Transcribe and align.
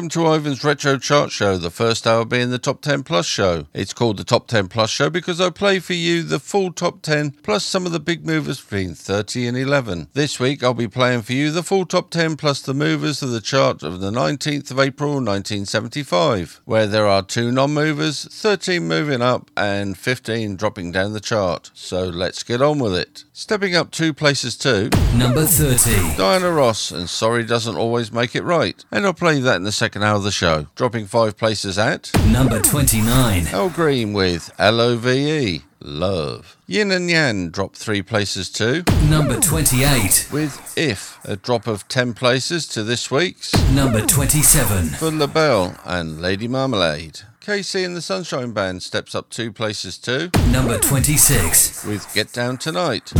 Welcome 0.00 0.22
to 0.22 0.28
Ivan's 0.28 0.64
Retro 0.64 0.96
Chart 0.96 1.30
Show, 1.30 1.58
the 1.58 1.70
first 1.70 2.06
hour 2.06 2.24
being 2.24 2.48
the 2.48 2.58
Top 2.58 2.80
10 2.80 3.02
Plus 3.02 3.26
show. 3.26 3.66
It's 3.74 3.92
called 3.92 4.16
the 4.16 4.24
Top 4.24 4.46
10 4.46 4.68
Plus 4.68 4.88
show 4.88 5.10
because 5.10 5.42
I 5.42 5.50
play 5.50 5.78
for 5.78 5.92
you 5.92 6.22
the 6.22 6.38
full 6.38 6.72
Top 6.72 7.02
10 7.02 7.32
plus 7.42 7.66
some 7.66 7.84
of 7.84 7.92
the 7.92 8.00
big 8.00 8.24
movers 8.24 8.62
between 8.62 8.94
30 8.94 9.48
and 9.48 9.58
11. 9.58 10.08
This 10.14 10.40
week 10.40 10.62
I'll 10.62 10.72
be 10.72 10.88
playing 10.88 11.20
for 11.20 11.34
you 11.34 11.50
the 11.50 11.62
full 11.62 11.84
Top 11.84 12.08
10 12.08 12.36
plus 12.36 12.62
the 12.62 12.72
movers 12.72 13.22
of 13.22 13.28
the 13.28 13.42
chart 13.42 13.82
of 13.82 14.00
the 14.00 14.10
19th 14.10 14.70
of 14.70 14.80
April 14.80 15.16
1975, 15.16 16.62
where 16.64 16.86
there 16.86 17.06
are 17.06 17.22
two 17.22 17.52
non 17.52 17.74
movers, 17.74 18.24
13 18.24 18.88
moving 18.88 19.20
up, 19.20 19.50
and 19.54 19.98
15 19.98 20.56
dropping 20.56 20.92
down 20.92 21.12
the 21.12 21.20
chart. 21.20 21.70
So 21.74 22.04
let's 22.04 22.42
get 22.42 22.62
on 22.62 22.78
with 22.78 22.94
it. 22.94 23.24
Stepping 23.34 23.74
up 23.74 23.90
two 23.90 24.14
places 24.14 24.56
too. 24.56 24.88
Number 25.14 25.44
30. 25.44 26.16
Diana 26.16 26.50
Ross 26.50 26.90
and 26.90 27.08
Sorry 27.08 27.42
Doesn't 27.42 27.76
Always 27.76 28.12
Make 28.12 28.36
It 28.36 28.44
Right. 28.44 28.84
And 28.90 29.04
I'll 29.04 29.14
play 29.14 29.40
that 29.40 29.56
in 29.56 29.64
the 29.64 29.72
second 29.72 29.89
hour 29.96 30.16
of 30.16 30.22
the 30.22 30.30
show. 30.30 30.66
Dropping 30.74 31.06
five 31.06 31.36
places 31.36 31.78
at. 31.78 32.10
Number 32.26 32.60
29. 32.60 33.46
Al 33.48 33.68
Green 33.70 34.12
with 34.12 34.50
L-O-V-E. 34.58 35.62
Love. 35.82 36.56
Yin 36.66 36.90
and 36.92 37.08
Yang 37.08 37.50
dropped 37.50 37.76
three 37.76 38.02
places 38.02 38.50
too. 38.50 38.84
Number 39.08 39.40
28. 39.40 40.28
With 40.30 40.74
If, 40.76 41.18
a 41.24 41.36
drop 41.36 41.66
of 41.66 41.88
10 41.88 42.12
places 42.14 42.66
to 42.68 42.82
this 42.82 43.10
week's. 43.10 43.52
Number 43.70 44.04
27. 44.04 44.88
For 44.90 45.10
LaBelle 45.10 45.76
and 45.84 46.20
Lady 46.20 46.48
Marmalade. 46.48 47.20
KC 47.40 47.84
and 47.86 47.96
the 47.96 48.02
Sunshine 48.02 48.52
Band 48.52 48.82
steps 48.82 49.14
up 49.14 49.30
two 49.30 49.50
places 49.52 49.96
too. 49.96 50.30
Number 50.50 50.78
26. 50.78 51.86
With 51.86 52.12
Get 52.14 52.32
Down 52.32 52.58
Tonight. 52.58 53.12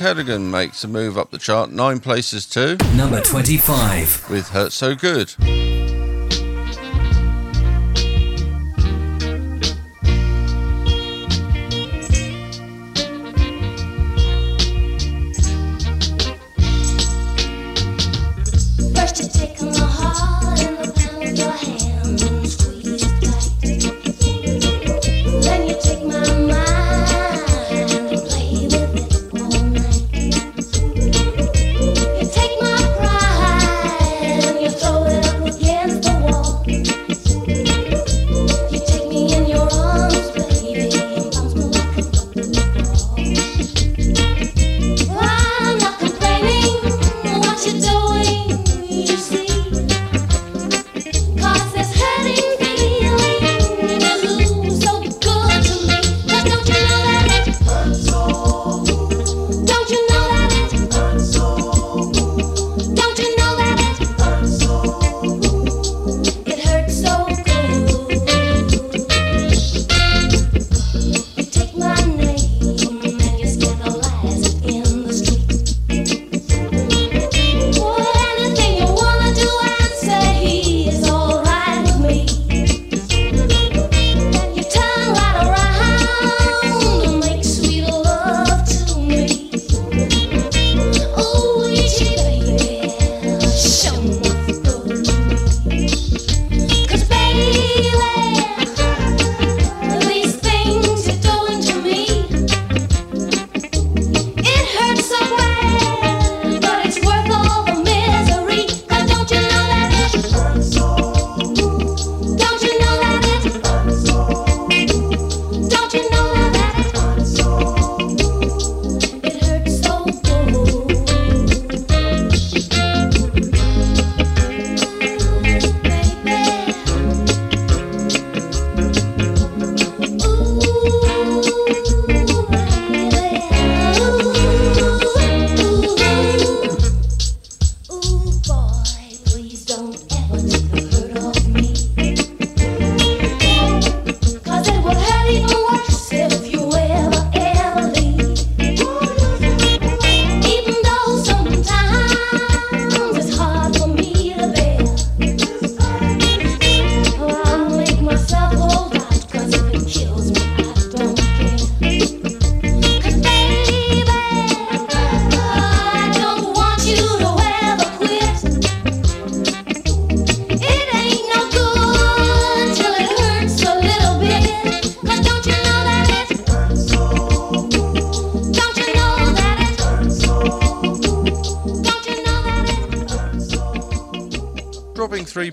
Cadogan 0.00 0.50
makes 0.50 0.82
a 0.82 0.88
move 0.88 1.18
up 1.18 1.30
the 1.30 1.36
chart, 1.36 1.70
nine 1.70 2.00
places 2.00 2.46
to 2.46 2.78
number 2.96 3.20
25 3.20 4.30
with 4.30 4.48
Hurt 4.48 4.72
So 4.72 4.94
Good. 4.94 5.34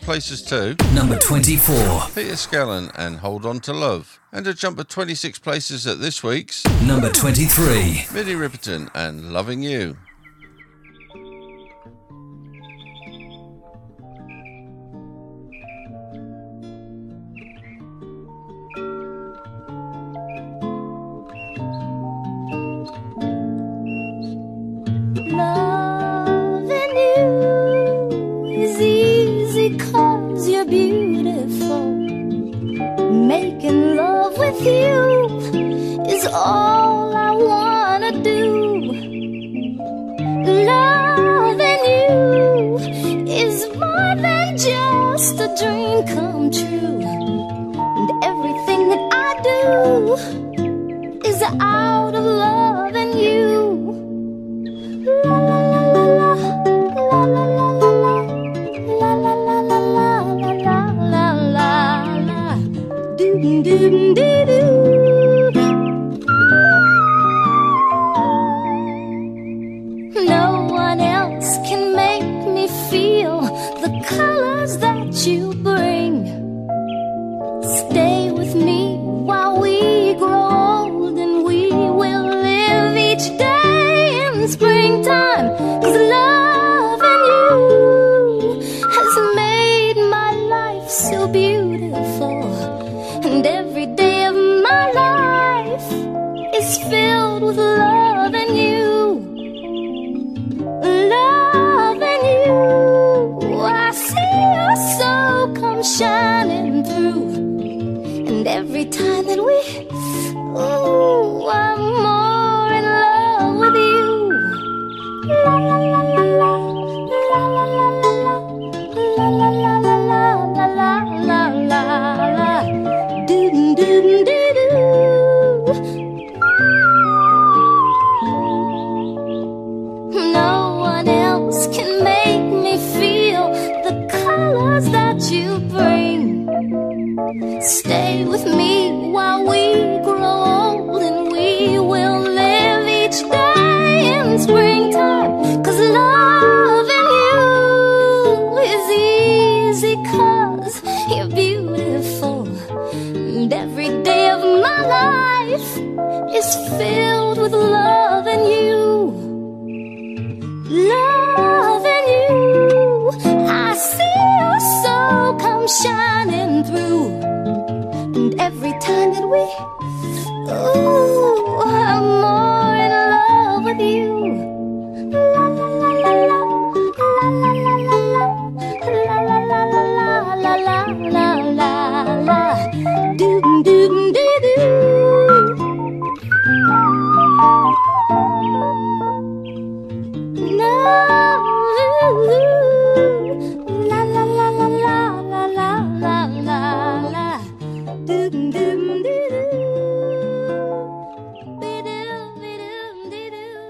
places 0.07 0.41
to. 0.41 0.73
Number 0.93 1.17
24, 1.17 1.75
Peter 2.15 2.35
Skellern 2.35 2.89
and 2.97 3.17
Hold 3.17 3.45
On 3.45 3.59
to 3.59 3.73
Love, 3.73 4.21
and 4.31 4.47
a 4.47 4.53
jump 4.53 4.79
of 4.79 4.87
26 4.87 5.37
places 5.39 5.85
at 5.85 5.99
this 5.99 6.23
week's 6.23 6.63
number 6.81 7.11
23, 7.11 8.05
Minnie 8.13 8.35
Riperton 8.35 8.89
and 8.95 9.33
Loving 9.33 9.61
You. 9.61 9.97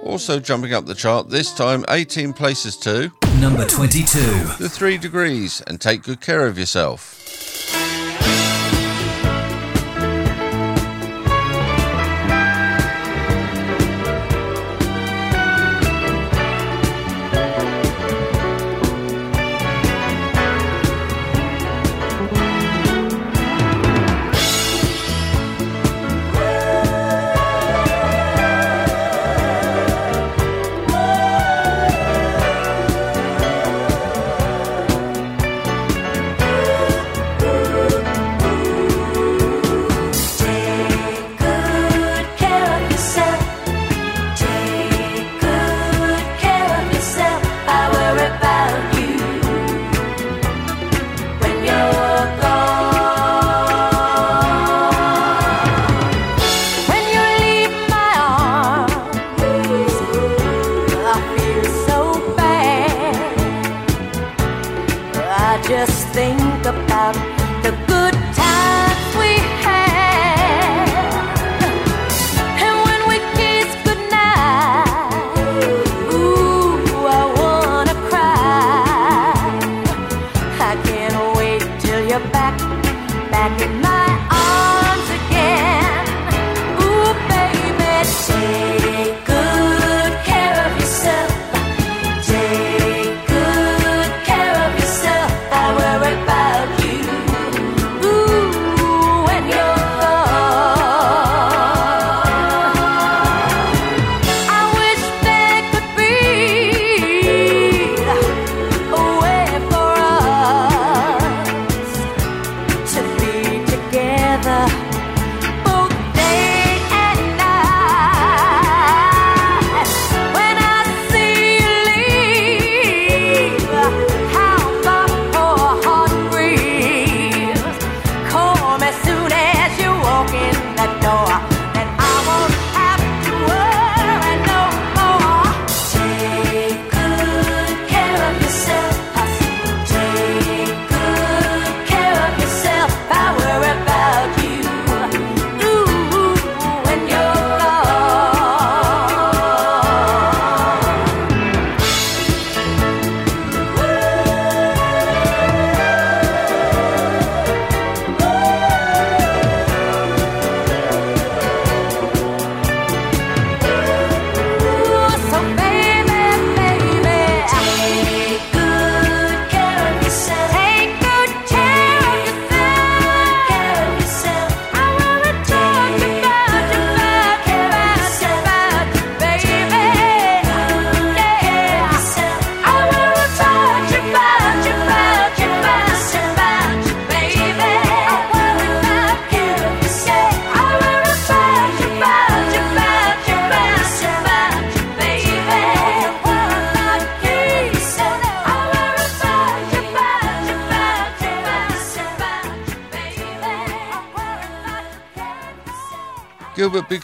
Also 0.04 0.40
jumping 0.40 0.74
up 0.74 0.86
the 0.86 0.96
chart, 0.96 1.30
this 1.30 1.54
time 1.54 1.84
18 1.90 2.34
places 2.34 2.78
to 2.78 3.12
number 3.40 3.66
22, 3.68 4.20
the 4.60 4.70
three 4.70 4.98
degrees, 4.98 5.62
and 5.68 5.80
take 5.80 6.04
good 6.04 6.22
care 6.22 6.48
of 6.48 6.58
yourself. 6.58 7.47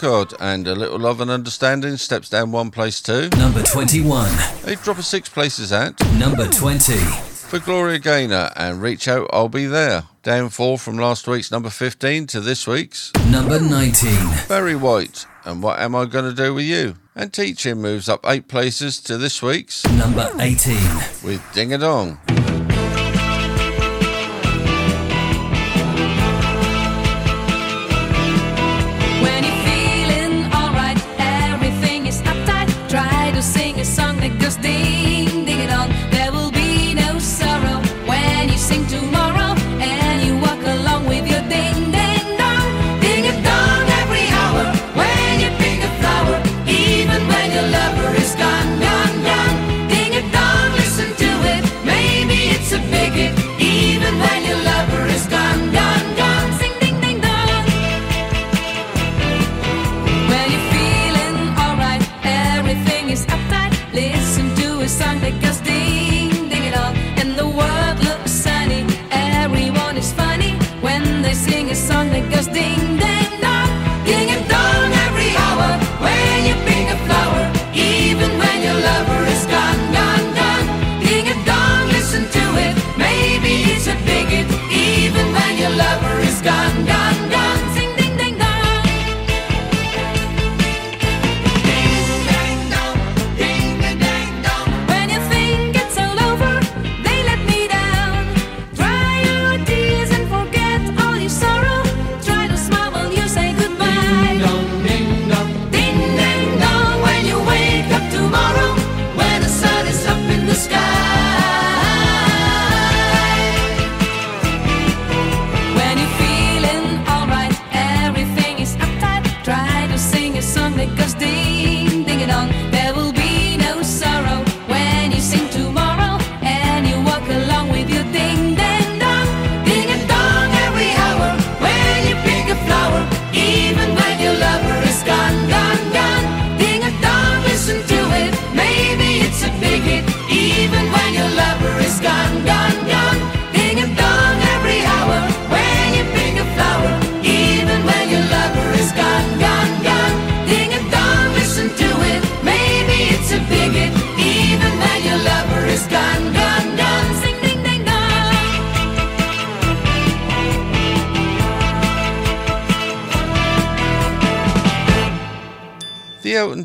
Bécaud 0.03 0.35
and 0.41 0.67
A 0.67 0.75
Little 0.75 0.99
Love 0.99 1.21
and 1.21 1.31
Understanding 1.31 1.95
steps 1.95 2.27
down 2.27 2.51
one 2.51 2.71
place 2.71 2.99
too. 2.99 3.29
Number 3.37 3.63
21. 3.63 4.29
They 4.63 4.75
drop 4.75 4.97
a 4.97 5.03
six 5.03 5.29
places 5.29 5.71
at. 5.71 5.97
Number 6.15 6.45
20. 6.45 6.93
For 6.97 7.59
Gloria 7.59 7.99
Gaynor 7.99 8.51
and 8.57 8.81
Reach 8.81 9.07
Out, 9.07 9.29
I'll 9.31 9.47
Be 9.47 9.65
There. 9.65 10.03
Down 10.21 10.49
four 10.49 10.77
from 10.77 10.97
last 10.97 11.25
week's 11.25 11.51
number 11.51 11.69
15 11.69 12.27
to 12.27 12.41
this 12.41 12.67
week's. 12.67 13.13
Number 13.29 13.61
19. 13.61 14.49
Barry 14.49 14.75
White 14.75 15.25
and 15.45 15.63
What 15.63 15.79
Am 15.79 15.95
I 15.95 16.03
Gonna 16.03 16.33
Do 16.33 16.53
With 16.53 16.65
You? 16.65 16.95
And 17.15 17.31
Teach-In 17.31 17.81
moves 17.81 18.09
up 18.09 18.25
eight 18.25 18.49
places 18.49 18.99
to 19.01 19.17
this 19.17 19.41
week's. 19.41 19.85
Number 19.85 20.29
18. 20.37 20.75
With 21.23 21.41
Ding 21.53 21.73
a 21.73 21.77
Dong. 21.77 22.19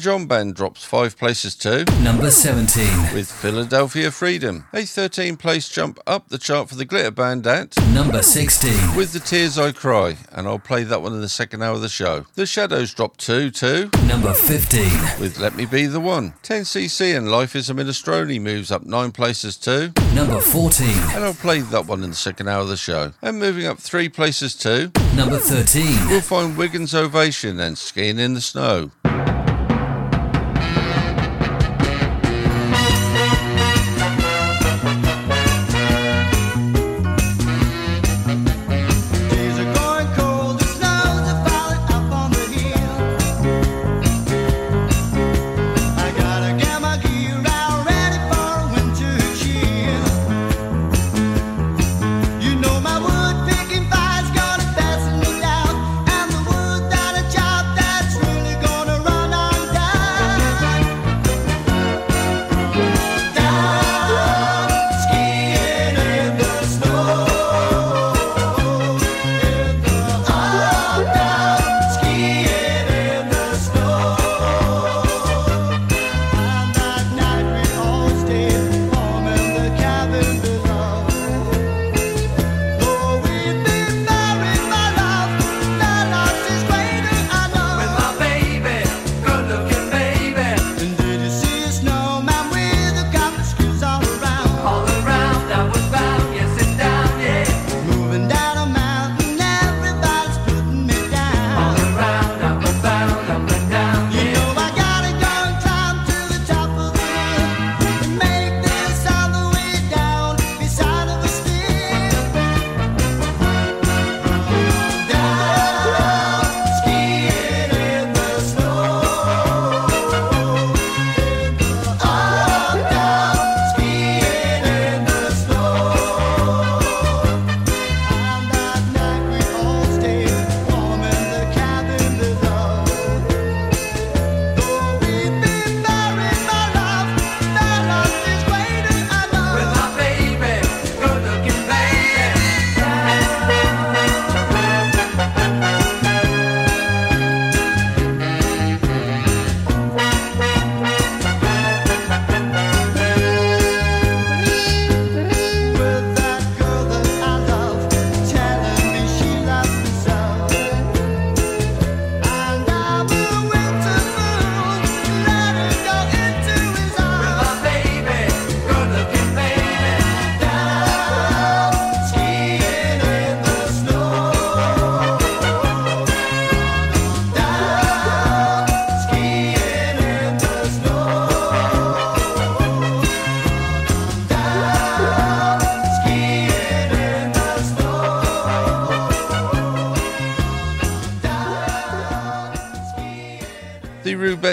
John 0.08 0.24
Band 0.24 0.54
drops 0.54 0.82
five 0.84 1.18
places 1.18 1.54
to 1.56 1.84
number 2.02 2.30
17 2.30 3.14
with 3.14 3.30
Philadelphia 3.30 4.10
Freedom. 4.10 4.64
A 4.72 4.86
13 4.86 5.36
place 5.36 5.68
jump 5.68 6.00
up 6.06 6.30
the 6.30 6.38
chart 6.38 6.70
for 6.70 6.76
the 6.76 6.86
Glitter 6.86 7.10
Band 7.10 7.46
at 7.46 7.76
number 7.92 8.22
16 8.22 8.96
with 8.96 9.12
The 9.12 9.20
Tears 9.20 9.58
I 9.58 9.72
Cry, 9.72 10.16
and 10.32 10.48
I'll 10.48 10.58
play 10.58 10.82
that 10.84 11.02
one 11.02 11.12
in 11.12 11.20
the 11.20 11.28
second 11.28 11.62
hour 11.62 11.74
of 11.74 11.82
the 11.82 11.90
show. 11.90 12.24
The 12.36 12.46
Shadows 12.46 12.94
drop 12.94 13.18
two 13.18 13.50
to 13.50 13.90
number 14.06 14.32
15 14.32 15.20
with 15.20 15.38
Let 15.38 15.54
Me 15.56 15.66
Be 15.66 15.84
the 15.84 16.00
One. 16.00 16.32
10cc 16.42 17.14
and 17.14 17.30
Life 17.30 17.54
is 17.54 17.68
a 17.68 17.74
Minestrone 17.74 18.40
moves 18.40 18.72
up 18.72 18.84
nine 18.84 19.12
places 19.12 19.58
to 19.58 19.92
number 20.14 20.40
14, 20.40 20.88
and 20.88 21.22
I'll 21.22 21.34
play 21.34 21.60
that 21.60 21.84
one 21.84 22.02
in 22.02 22.08
the 22.08 22.16
second 22.16 22.48
hour 22.48 22.62
of 22.62 22.68
the 22.68 22.78
show. 22.78 23.12
And 23.20 23.38
moving 23.38 23.66
up 23.66 23.78
three 23.78 24.08
places 24.08 24.54
to 24.56 24.90
number 25.14 25.36
13, 25.38 26.08
we'll 26.08 26.22
find 26.22 26.56
Wigan's 26.56 26.94
Ovation 26.94 27.60
and 27.60 27.76
Skiing 27.76 28.18
in 28.18 28.32
the 28.32 28.40
Snow. 28.40 28.90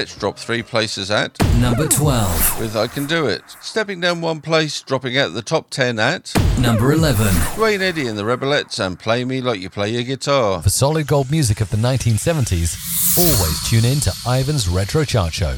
The 0.06 0.12
Rubettes 0.12 0.20
dropped 0.20 0.40
three 0.40 0.62
places 0.62 1.10
at 1.10 1.36
Number 1.60 1.88
12. 1.88 2.60
with 2.60 2.76
I 2.76 2.86
Can 2.86 3.08
Do 3.08 3.26
It. 3.26 3.42
Stepping 3.62 4.00
down 4.00 4.22
one 4.22 4.40
place, 4.40 4.82
dropping 4.84 5.18
out 5.18 5.34
the 5.34 5.42
top 5.42 5.72
10 5.72 5.98
at 5.98 6.32
Number 6.60 6.92
11. 6.92 7.34
Duane 7.56 7.82
Eddy 7.82 8.06
and 8.08 8.16
the 8.16 8.22
Rebelettes 8.24 8.80
and 8.80 9.00
Play 9.00 9.26
Me 9.26 9.42
Like 9.42 9.60
You 9.62 9.72
Play 9.72 9.90
Your 9.94 10.04
Guitar. 10.04 10.62
For 10.62 10.70
solid 10.70 11.08
gold 11.08 11.32
music 11.32 11.60
of 11.60 11.72
the 11.72 11.78
1970s, 11.78 12.78
always 13.18 13.68
tune 13.68 13.86
in 13.86 14.00
to 14.02 14.12
Ivan's 14.28 14.68
Retro 14.70 15.06
Chart 15.06 15.34
Show. 15.34 15.58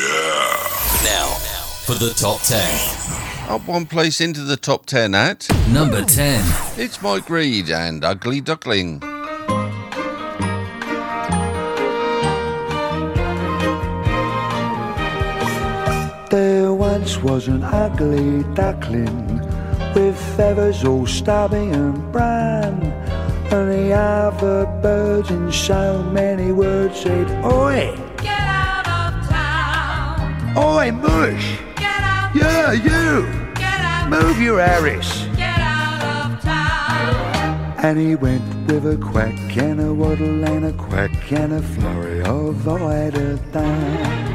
Oh, 0.00 1.00
now, 1.04 1.34
for 1.86 1.94
the 1.94 2.12
top 2.14 2.40
10. 2.42 3.50
Up 3.50 3.66
one 3.66 3.86
place 3.86 4.20
into 4.20 4.42
the 4.42 4.56
top 4.56 4.86
10 4.86 5.16
at 5.16 5.48
Number 5.70 6.04
10. 6.04 6.44
It's 6.76 7.02
Mike 7.02 7.28
Reid 7.28 7.68
and 7.70 8.04
Ugly 8.04 8.42
Duckling. 8.42 9.02
Was 17.22 17.48
an 17.48 17.64
ugly 17.64 18.44
duckling 18.54 19.40
with 19.94 20.16
feathers 20.36 20.84
all 20.84 21.04
stubby 21.04 21.56
and 21.56 22.12
brown. 22.12 22.80
And 23.50 23.72
the 23.72 23.92
other 23.92 24.66
birds 24.80 25.30
in 25.30 25.50
so 25.50 26.02
many 26.12 26.52
words 26.52 27.00
said, 27.00 27.28
Oi! 27.44 27.96
Get 28.18 28.40
out 28.40 28.86
of 28.86 29.28
town. 29.28 30.56
Oi, 30.56 30.92
Mush! 30.92 31.58
Get 31.76 32.02
out. 32.02 32.36
Yeah, 32.36 32.72
you! 32.72 33.26
Get 33.54 33.80
out. 33.80 34.10
Move 34.10 34.40
your 34.40 34.60
Harris! 34.60 35.26
Get 35.36 35.58
out 35.58 36.32
of 36.32 36.42
town. 36.42 37.74
And 37.78 37.98
he 37.98 38.14
went 38.14 38.44
with 38.68 38.86
a 38.86 38.96
quack 38.96 39.56
and 39.56 39.80
a 39.80 39.92
waddle 39.92 40.44
and 40.44 40.66
a 40.66 40.72
quack 40.72 41.32
and 41.32 41.52
a 41.54 41.62
flurry 41.62 42.22
of 42.22 42.68
eider 42.68 43.36
down. 43.52 44.27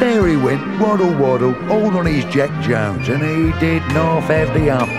There 0.00 0.26
he 0.26 0.36
went, 0.36 0.80
waddle 0.80 1.12
waddle, 1.12 1.54
all 1.70 1.94
on 1.98 2.06
his 2.06 2.24
Jack 2.32 2.50
Jones, 2.62 3.06
and 3.10 3.22
he 3.22 3.52
did 3.60 3.82
not 3.92 4.22
have 4.22 4.48
the 4.54 4.70
ump. 4.70 4.90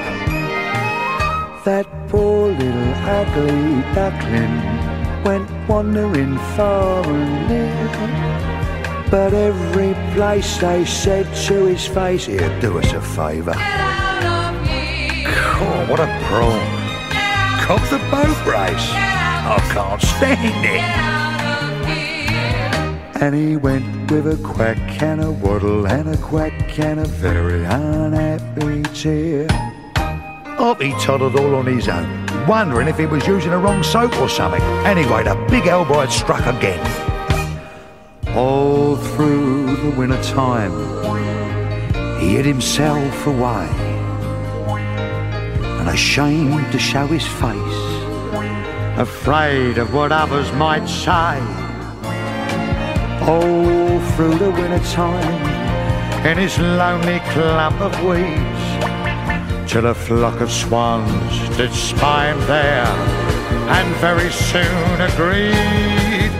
That 1.65 1.87
poor 2.07 2.51
little 2.51 2.93
ugly 3.09 3.81
duckling 3.95 5.23
went 5.23 5.49
wandering 5.67 6.37
far 6.55 7.03
and 7.03 7.47
near. 7.49 9.09
But 9.09 9.33
every 9.33 9.95
place 10.13 10.57
they 10.57 10.85
said 10.85 11.25
to 11.47 11.65
his 11.65 11.87
face, 11.87 12.27
here, 12.27 12.59
do 12.61 12.77
us 12.77 12.93
a 12.93 13.01
favour. 13.01 13.53
Get 13.53 13.59
out 13.59 14.53
of 14.53 14.67
here. 14.67 15.33
Oh, 15.33 15.87
what 15.89 15.99
a 15.99 16.05
prawn. 16.25 16.61
Cock 17.65 17.81
the 17.89 17.97
boat 18.11 18.45
race. 18.45 18.87
I 18.93 19.59
can't 19.73 19.99
stand 19.99 20.65
it. 20.65 21.10
And 23.21 23.35
he 23.35 23.55
went 23.55 24.09
with 24.09 24.25
a 24.25 24.35
quack 24.43 24.79
and 25.03 25.23
a 25.23 25.31
waddle 25.31 25.85
and 25.85 26.09
a 26.09 26.17
quack 26.17 26.79
and 26.79 26.99
a 26.99 27.05
very 27.05 27.63
unhappy 27.63 28.81
tear. 28.95 29.45
Up 30.57 30.59
oh, 30.59 30.73
he 30.79 30.91
toddled 30.93 31.35
all 31.35 31.53
on 31.53 31.67
his 31.67 31.87
own, 31.87 32.25
wondering 32.47 32.87
if 32.87 32.97
he 32.97 33.05
was 33.05 33.27
using 33.27 33.51
the 33.51 33.59
wrong 33.59 33.83
soap 33.83 34.17
or 34.19 34.27
something. 34.27 34.59
Anyway, 34.87 35.23
the 35.23 35.35
big 35.51 35.67
elbow 35.67 35.99
had 35.99 36.11
struck 36.11 36.43
again. 36.47 36.81
All 38.35 38.95
through 38.95 39.75
the 39.75 39.91
winter 39.91 40.23
time, 40.23 40.71
he 42.19 42.29
hid 42.37 42.45
himself 42.45 43.27
away 43.27 43.67
and 45.79 45.89
ashamed 45.89 46.71
to 46.71 46.79
show 46.79 47.05
his 47.05 47.27
face, 47.27 48.99
afraid 48.99 49.77
of 49.77 49.93
what 49.93 50.11
others 50.11 50.51
might 50.53 50.87
say. 50.87 51.70
All 53.23 53.99
through 54.11 54.37
the 54.37 54.49
winter 54.51 54.79
time, 54.89 56.25
in 56.25 56.37
his 56.37 56.57
lonely 56.57 57.19
clump 57.29 57.79
of 57.79 57.93
weeds, 58.03 59.71
till 59.71 59.85
a 59.85 59.93
flock 59.93 60.41
of 60.41 60.51
swans 60.51 61.57
did 61.57 61.71
spy 61.71 62.31
him 62.31 62.39
there, 62.47 62.85
and 63.77 63.95
very 63.97 64.31
soon 64.31 65.01
agreed, 65.01 66.31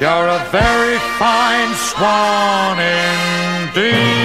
You're 0.00 0.28
a 0.28 0.44
very 0.50 0.98
fine 1.18 1.74
swan 1.74 2.78
indeed. 2.78 4.20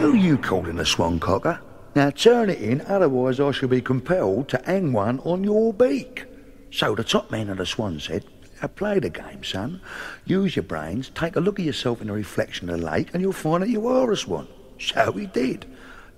Who 0.00 0.14
you 0.14 0.38
calling 0.38 0.78
a 0.78 0.84
swan 0.86 1.18
cocker? 1.18 1.60
Now 1.94 2.10
turn 2.10 2.48
it 2.48 2.60
in, 2.60 2.80
otherwise 2.82 3.40
I 3.40 3.50
shall 3.50 3.68
be 3.68 3.82
compelled 3.82 4.48
to 4.48 4.62
hang 4.64 4.92
one 4.92 5.20
on 5.20 5.44
your 5.44 5.74
beak. 5.74 6.24
So 6.70 6.94
the 6.94 7.04
top 7.04 7.30
man 7.30 7.50
of 7.50 7.58
the 7.58 7.66
swan 7.66 8.00
said, 8.00 8.24
"Now 8.62 8.68
play 8.68 9.00
the 9.00 9.10
game, 9.10 9.42
son. 9.42 9.80
Use 10.24 10.54
your 10.54 10.62
brains, 10.62 11.10
take 11.14 11.34
a 11.34 11.40
look 11.40 11.58
at 11.58 11.66
yourself 11.66 12.00
in 12.00 12.06
the 12.06 12.12
reflection 12.12 12.70
of 12.70 12.78
the 12.78 12.86
lake, 12.86 13.08
and 13.12 13.20
you'll 13.20 13.32
find 13.32 13.62
that 13.62 13.68
you 13.68 13.88
are 13.88 14.12
a 14.12 14.16
swan. 14.16 14.46
So 14.78 15.10
he 15.12 15.26
did. 15.26 15.66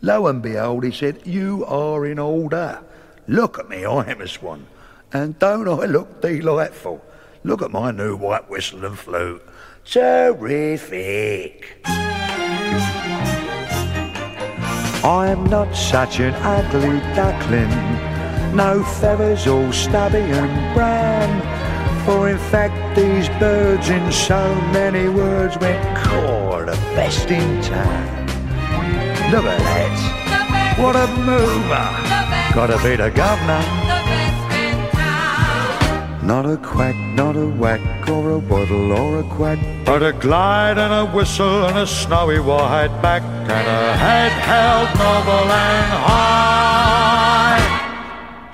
Lo 0.03 0.27
and 0.27 0.43
behold, 0.43 0.85
he 0.85 0.93
said, 0.93 1.27
You 1.27 1.65
are 1.65 2.05
in 2.05 2.19
order. 2.19 2.81
Look 3.27 3.59
at 3.59 3.71
me, 3.71 3.87
I 3.87 4.11
am 4.11 4.21
a 4.21 4.29
swan. 4.29 4.67
And 5.13 5.39
don't 5.39 5.67
I 5.67 5.87
look 5.87 6.21
delightful? 6.21 7.03
Look 7.45 7.63
at 7.63 7.71
my 7.71 7.91
new 7.91 8.15
white 8.15 8.51
whistle 8.51 8.85
and 8.85 8.99
flute. 8.99 9.43
Terrific. 9.87 11.79
I'm 15.05 15.45
not 15.47 15.75
such 15.75 16.21
an 16.21 16.35
ugly 16.35 17.01
duckling, 17.15 17.71
no 18.57 18.83
feathers 18.83 19.47
all 19.47 19.71
stubby 19.73 20.19
and 20.19 20.75
brown. 20.75 21.64
For 22.05 22.29
in 22.29 22.39
fact 22.39 22.97
these 22.97 23.29
birds 23.41 23.89
in 23.89 24.13
so 24.13 24.55
many 24.73 25.09
words 25.09 25.57
went 25.59 25.83
caw 25.97 26.59
the 26.65 26.77
best 26.95 27.31
in 27.31 27.63
town. 27.63 28.27
Look 29.31 29.45
at 29.45 29.59
that, 29.59 30.77
what 30.79 30.97
a 30.97 31.07
mover! 31.29 31.89
Gotta 32.55 32.77
be 32.83 32.97
the 32.97 33.11
governor. 33.11 33.63
Not 36.23 36.47
a 36.47 36.57
quack, 36.57 36.97
not 37.15 37.37
a 37.37 37.47
whack, 37.47 38.09
or 38.09 38.31
a 38.33 38.39
waddle, 38.39 38.93
or 38.93 39.19
a 39.21 39.25
quack, 39.25 39.59
but 39.85 40.03
a 40.03 40.13
glide 40.13 40.79
and 40.79 40.93
a 40.93 41.07
whistle 41.15 41.67
and 41.67 41.79
a 41.79 41.87
snowy 41.87 42.39
white 42.39 43.01
back 43.03 43.23
and 43.23 43.51
a 43.51 43.97
head 43.97 44.33
held 44.33 44.89
noble 44.99 45.53
and 45.53 45.93
high. 46.09 47.65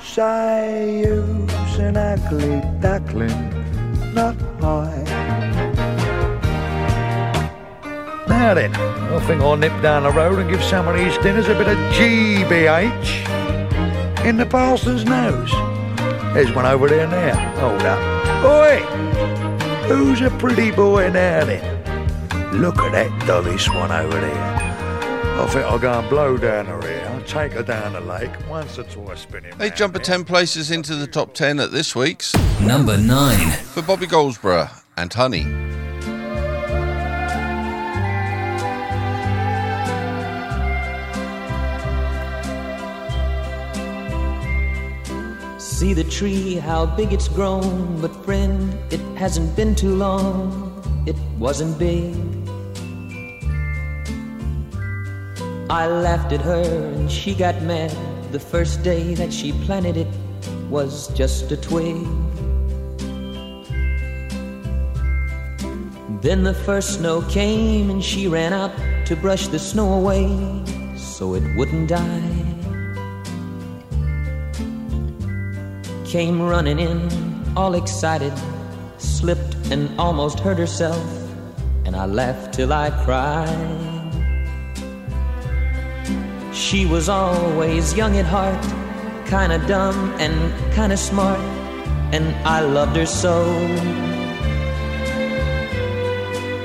Say 0.01 1.01
you's 1.05 1.39
an 1.81 1.97
ugly 1.97 2.61
duckling, 2.81 4.14
not 4.14 4.37
I. 4.62 5.03
Now 8.29 8.55
then, 8.55 8.73
I 8.75 9.19
think 9.27 9.43
I'll 9.43 9.57
nip 9.57 9.83
down 9.83 10.05
the 10.05 10.12
road 10.12 10.38
and 10.38 10.49
give 10.49 10.62
some 10.62 10.87
of 10.88 10.97
these 10.97 11.19
dinners 11.19 11.49
a 11.49 11.55
bit 11.55 11.69
of 11.69 11.77
GBH 11.95 13.27
in 14.25 14.37
the 14.37 14.47
parson's 14.47 15.05
nose. 15.05 15.51
There's 16.35 16.53
one 16.55 16.66
over 16.66 16.88
there 16.88 17.09
now. 17.09 17.35
Hold 17.59 17.83
up. 17.83 17.99
Oi! 18.45 18.79
Who's 19.88 20.21
a 20.21 20.31
pretty 20.31 20.71
boy 20.71 21.11
now 21.11 21.45
then? 21.45 21.64
Look 22.61 22.79
at 22.79 22.93
that 22.93 23.27
dolly 23.27 23.59
swan 23.59 23.90
over 23.90 24.21
there. 24.21 24.61
I 25.40 25.47
think 25.47 25.64
I'll 25.64 25.79
go 25.79 25.99
and 25.99 26.09
blow 26.09 26.37
down 26.37 26.66
her 26.66 26.81
ear. 26.87 27.10
I'll 27.20 27.26
take 27.26 27.52
her 27.52 27.62
down 27.62 27.92
the 27.92 28.00
lake 28.00 28.30
once 28.48 28.78
or 28.78 28.85
twice 28.85 29.20
spinning. 29.20 29.52
They 29.59 29.68
jump 29.68 29.94
a 29.94 29.98
10 29.98 30.24
places 30.24 30.70
into 30.70 30.94
the 30.94 31.06
top 31.06 31.35
10 31.35 31.61
at 31.61 31.70
this 31.70 31.94
week's 31.94 32.35
Number 32.62 32.96
9. 32.96 33.50
for 33.59 33.83
Bobby 33.83 34.06
Goldsboro 34.06 34.68
and 34.96 35.12
Honey. 35.12 35.44
See 45.59 45.92
the 45.92 46.04
tree, 46.04 46.54
how 46.54 46.87
big 46.87 47.12
it's 47.12 47.28
grown. 47.28 48.00
But 48.00 48.14
friend, 48.24 48.78
it 48.90 49.00
hasn't 49.16 49.54
been 49.56 49.74
too 49.74 49.94
long. 49.94 51.04
It 51.06 51.16
wasn't 51.38 51.78
big. 51.78 52.14
I 55.70 55.87
laughed 55.87 56.33
at 56.33 56.40
her 56.40 56.64
and 56.64 57.09
she 57.09 57.33
got 57.33 57.62
mad. 57.62 57.96
The 58.33 58.40
first 58.40 58.83
day 58.83 59.14
that 59.14 59.33
she 59.33 59.52
planted 59.52 59.96
it 59.96 60.09
was 60.68 61.06
just 61.14 61.52
a 61.52 61.56
twig. 61.56 61.94
Then 66.22 66.42
the 66.42 66.54
first 66.66 66.94
snow 66.94 67.22
came 67.22 67.88
and 67.88 68.02
she 68.02 68.26
ran 68.26 68.52
out 68.52 68.72
to 69.06 69.14
brush 69.14 69.46
the 69.46 69.61
snow 69.61 69.94
away 69.94 70.26
so 70.96 71.35
it 71.35 71.44
wouldn't 71.56 71.88
die. 71.88 72.44
Came 76.04 76.42
running 76.42 76.80
in, 76.80 76.98
all 77.56 77.74
excited, 77.74 78.33
slipped 78.98 79.54
and 79.70 79.88
almost 80.00 80.40
hurt 80.40 80.59
herself, 80.59 81.06
and 81.85 81.94
I 81.94 82.06
laughed 82.06 82.54
till 82.54 82.72
I 82.72 82.90
cried. 83.04 83.89
She 86.61 86.85
was 86.85 87.09
always 87.09 87.94
young 87.94 88.18
at 88.18 88.27
heart, 88.27 88.62
kinda 89.25 89.59
dumb 89.66 90.14
and 90.18 90.35
kinda 90.75 90.96
smart, 90.99 91.40
and 92.12 92.35
I 92.44 92.61
loved 92.61 92.96
her 92.96 93.07
so. 93.07 93.44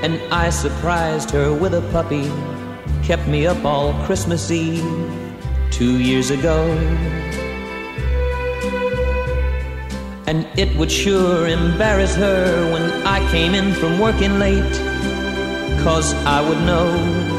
And 0.03 0.19
I 0.33 0.49
surprised 0.49 1.31
her 1.31 1.53
with 1.53 1.73
a 1.73 1.81
puppy, 1.93 2.29
kept 3.03 3.25
me 3.27 3.47
up 3.47 3.63
all 3.63 3.93
Christmas 4.05 4.51
Eve 4.51 4.85
two 5.71 5.97
years 5.97 6.29
ago. 6.29 6.59
And 10.27 10.45
it 10.57 10.75
would 10.75 10.91
sure 10.91 11.47
embarrass 11.47 12.15
her 12.15 12.43
when 12.73 12.85
I 13.07 13.19
came 13.31 13.55
in 13.55 13.73
from 13.73 13.97
working 13.99 14.39
late, 14.39 14.75
cause 15.85 16.13
I 16.25 16.41
would 16.47 16.61
know 16.69 17.34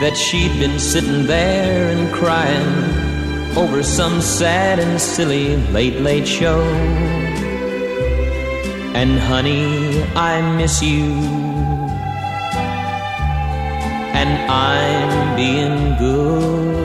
that 0.00 0.16
she'd 0.16 0.56
been 0.60 0.78
sitting 0.78 1.26
there 1.26 1.88
and 1.90 2.12
crying 2.14 3.56
over 3.56 3.82
some 3.82 4.20
sad 4.20 4.78
and 4.78 5.00
silly 5.00 5.56
late, 5.72 6.00
late 6.00 6.26
show. 6.26 6.60
And 8.94 9.18
honey, 9.18 10.02
I 10.14 10.56
miss 10.56 10.80
you. 10.82 11.14
And 14.20 14.30
I'm 14.50 15.36
being 15.36 15.96
good. 15.98 16.78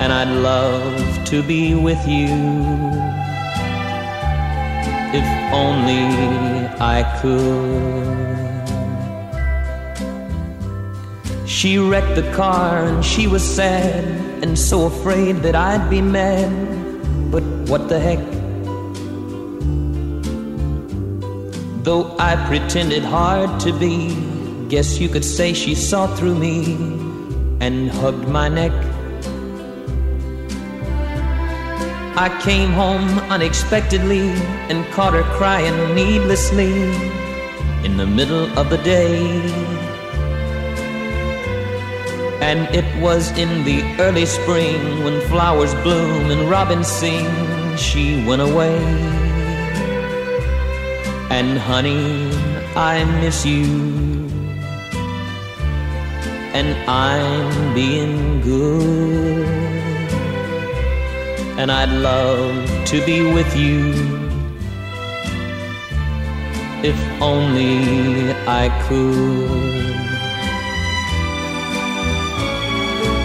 And 0.00 0.12
I'd 0.12 0.32
love 0.40 1.24
to 1.26 1.42
be 1.42 1.74
with 1.74 2.06
you. 2.06 2.30
If 5.12 5.26
only 5.52 6.68
I 6.78 7.18
could. 7.20 8.49
She 11.60 11.76
wrecked 11.76 12.14
the 12.14 12.22
car 12.32 12.84
and 12.84 13.04
she 13.04 13.26
was 13.26 13.44
sad 13.44 14.02
and 14.42 14.58
so 14.58 14.86
afraid 14.86 15.42
that 15.42 15.54
I'd 15.54 15.90
be 15.90 16.00
mad. 16.00 16.50
But 17.30 17.42
what 17.68 17.86
the 17.90 18.00
heck? 18.00 18.18
Though 21.84 22.16
I 22.18 22.42
pretended 22.48 23.04
hard 23.04 23.60
to 23.60 23.78
be, 23.78 24.16
guess 24.70 24.98
you 24.98 25.10
could 25.10 25.22
say 25.22 25.52
she 25.52 25.74
saw 25.74 26.06
through 26.16 26.36
me 26.36 26.76
and 27.60 27.90
hugged 27.90 28.26
my 28.26 28.48
neck. 28.48 28.72
I 32.16 32.34
came 32.42 32.70
home 32.70 33.18
unexpectedly 33.28 34.30
and 34.70 34.86
caught 34.94 35.12
her 35.12 35.28
crying 35.36 35.94
needlessly 35.94 36.72
in 37.84 37.98
the 37.98 38.06
middle 38.06 38.46
of 38.58 38.70
the 38.70 38.78
day. 38.78 39.79
And 42.40 42.74
it 42.74 42.86
was 43.02 43.30
in 43.38 43.64
the 43.64 43.82
early 44.00 44.24
spring 44.24 45.04
when 45.04 45.20
flowers 45.28 45.74
bloom 45.82 46.30
and 46.30 46.48
robins 46.48 46.88
sing, 46.88 47.28
she 47.76 48.24
went 48.26 48.40
away. 48.40 48.76
And 51.30 51.58
honey, 51.58 52.30
I 52.74 53.04
miss 53.20 53.44
you. 53.44 53.66
And 56.58 56.74
I'm 56.88 57.74
being 57.74 58.40
good. 58.40 59.46
And 61.58 61.70
I'd 61.70 61.92
love 61.92 62.86
to 62.86 63.04
be 63.04 63.22
with 63.22 63.54
you. 63.54 63.92
If 66.82 66.98
only 67.20 68.32
I 68.46 68.68
could. 68.88 70.09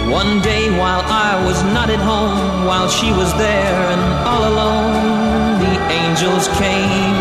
One 0.09 0.39
day 0.41 0.69
while 0.69 1.01
I 1.01 1.43
was 1.47 1.63
not 1.73 1.89
at 1.89 1.97
home, 1.97 2.67
while 2.67 2.87
she 2.87 3.11
was 3.11 3.33
there 3.41 3.89
and 3.89 4.03
all 4.29 4.43
alone, 4.53 5.57
the 5.57 5.75
angels 5.89 6.47
came. 6.61 7.17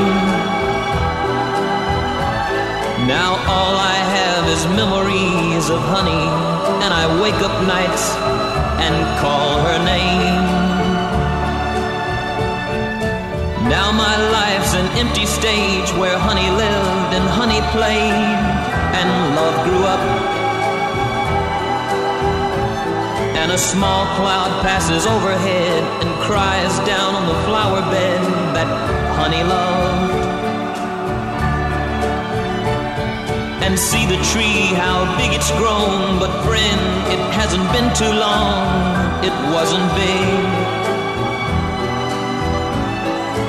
Now 3.08 3.40
all 3.48 3.74
I 3.80 3.96
have 4.18 4.44
is 4.52 4.66
memories 4.76 5.70
of 5.70 5.80
honey, 5.80 6.28
and 6.84 6.92
I 6.92 7.08
wake 7.22 7.40
up 7.40 7.56
nights 7.64 8.04
and 8.84 8.94
call 9.18 9.64
her 9.64 9.78
name. 9.80 10.44
Now 13.66 13.92
my 13.92 14.14
life's 14.30 14.74
an 14.74 14.86
empty 14.98 15.24
stage 15.24 15.88
where 15.96 16.18
honey 16.18 16.50
lived 16.50 17.14
and 17.16 17.24
honey 17.32 17.62
played, 17.72 18.12
and 18.92 19.08
love 19.36 19.56
grew 19.64 19.84
up 19.84 20.43
and 23.44 23.52
a 23.52 23.59
small 23.59 24.07
cloud 24.16 24.62
passes 24.62 25.07
overhead 25.07 25.83
and 26.02 26.11
cries 26.22 26.78
down 26.88 27.14
on 27.14 27.26
the 27.26 27.35
flower 27.44 27.83
bed 27.92 28.22
that 28.57 28.66
honey 29.18 29.44
loved. 29.44 30.14
And 33.62 33.78
see 33.78 34.07
the 34.07 34.16
tree, 34.33 34.72
how 34.80 35.04
big 35.18 35.35
it's 35.35 35.50
grown, 35.61 36.18
but 36.18 36.33
friend, 36.46 36.80
it 37.12 37.20
hasn't 37.37 37.70
been 37.70 37.92
too 37.92 38.14
long, 38.16 39.22
it 39.22 39.37
wasn't 39.52 39.87
big. 39.92 40.44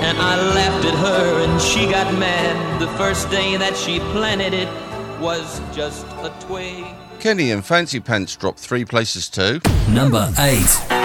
And 0.04 0.18
I 0.18 0.36
laughed 0.56 0.86
at 0.92 0.96
her 1.08 1.44
and 1.46 1.62
she 1.62 1.86
got 1.86 2.14
mad 2.20 2.82
the 2.82 2.90
first 2.98 3.30
day 3.30 3.56
that 3.56 3.78
she 3.78 4.00
planted 4.12 4.54
it 4.54 4.68
was 5.22 5.62
just 5.74 6.06
a 6.20 6.34
twig. 6.42 6.86
Kenny 7.26 7.50
and 7.50 7.66
Fancy 7.66 8.00
Pants 8.00 8.36
dropped 8.36 8.60
three 8.60 8.86
places 8.86 9.28
too. 9.30 9.60
Number 9.90 10.32
8. 10.38 11.05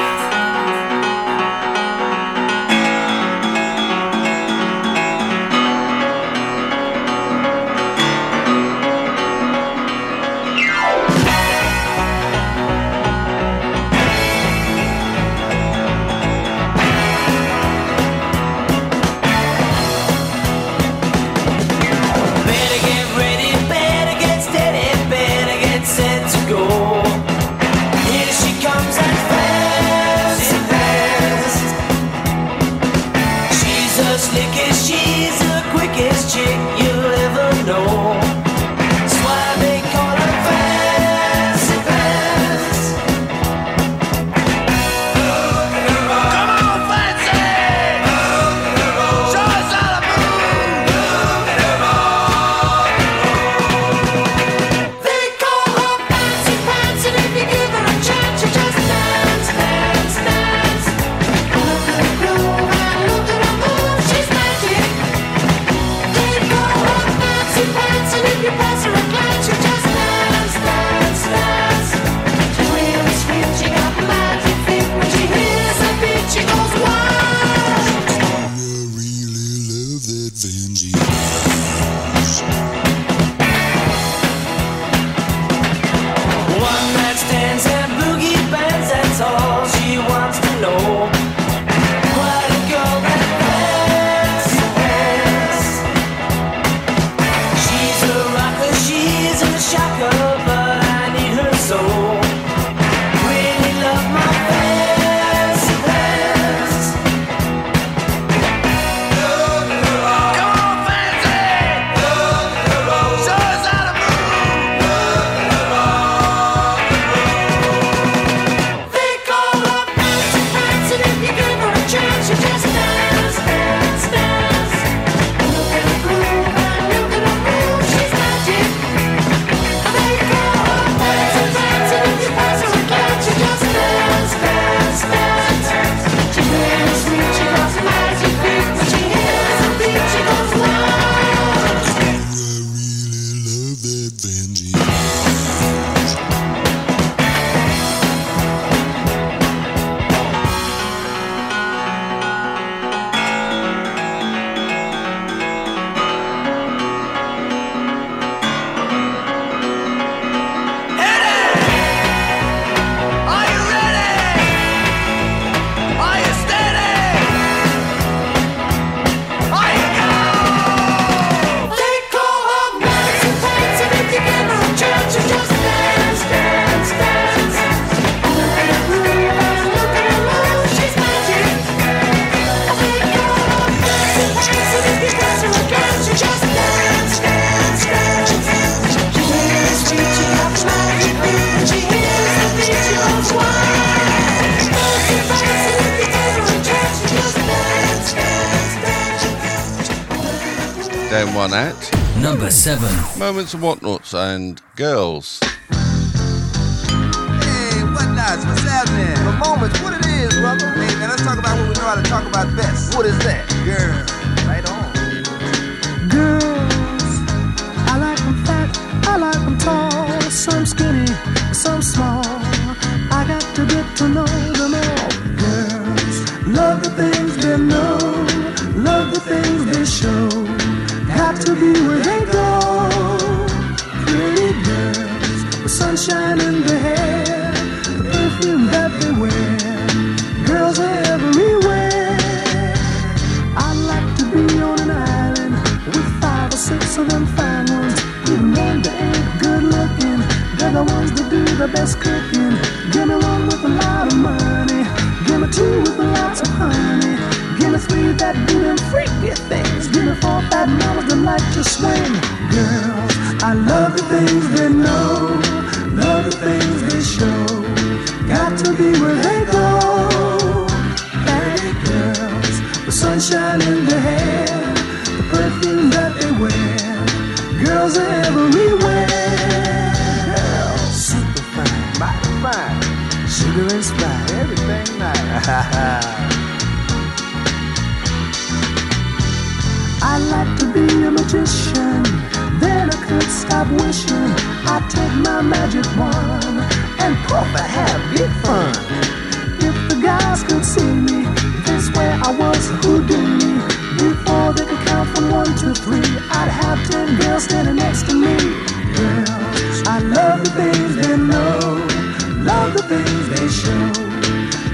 moments 203.41 203.55
of 203.55 203.63
what 203.63 203.80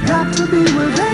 Got 0.06 0.36
to 0.36 0.46
be 0.50 0.58
with 0.76 1.05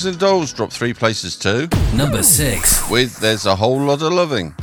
Boys 0.00 0.06
and 0.06 0.18
Dolls 0.18 0.50
dropped 0.54 0.72
three 0.72 0.94
places 0.94 1.36
too. 1.36 1.68
Number 1.94 2.22
six. 2.22 2.88
With 2.88 3.14
There's 3.18 3.44
a 3.44 3.54
Whole 3.54 3.80
Lot 3.80 4.00
of 4.00 4.14
Loving. 4.14 4.54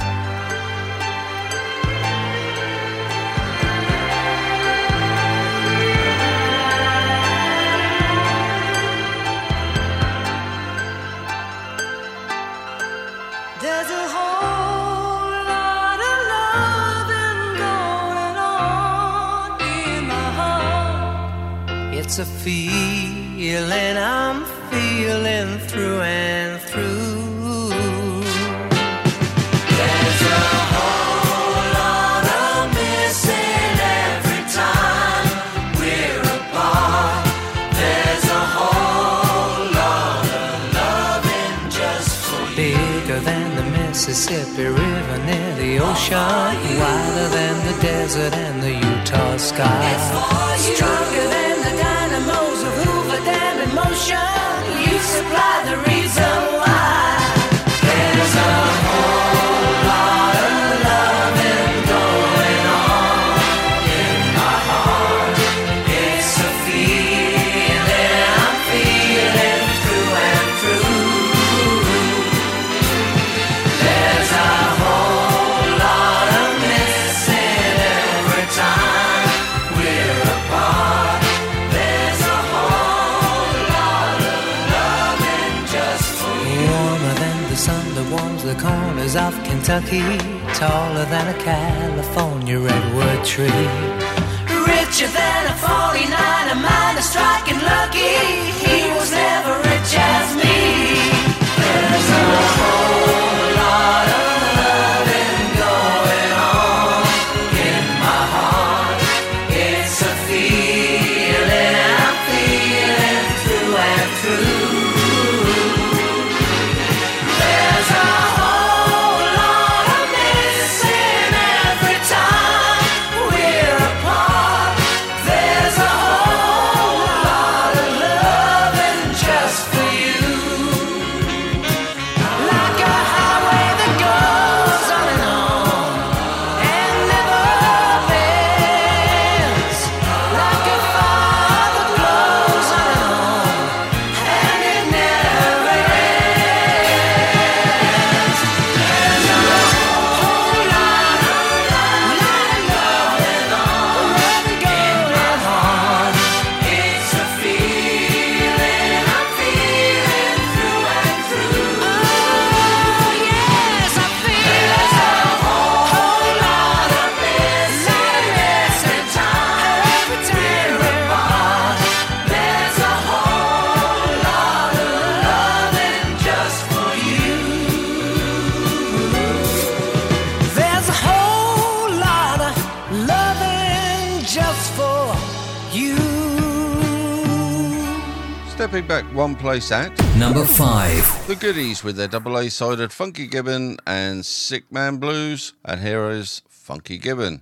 Stepping 188.97 189.11
back 189.11 189.17
one 189.17 189.35
place 189.35 189.71
at 189.71 189.91
Number 190.17 190.43
5. 190.43 191.27
The 191.27 191.35
Goodies 191.35 191.83
with 191.83 191.97
their 191.97 192.07
double 192.07 192.35
A 192.35 192.49
sided 192.49 192.91
Funky 192.91 193.27
Gibbon 193.27 193.77
and 193.85 194.25
Sick 194.25 194.71
Man 194.71 194.97
Blues. 194.97 195.53
And 195.63 195.81
here 195.81 196.09
is 196.09 196.41
Funky 196.49 196.97
Gibbon. 196.97 197.37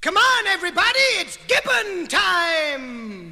Come 0.00 0.16
on, 0.16 0.46
everybody, 0.46 1.00
it's 1.18 1.36
Gibbon 1.48 2.06
time! 2.06 3.27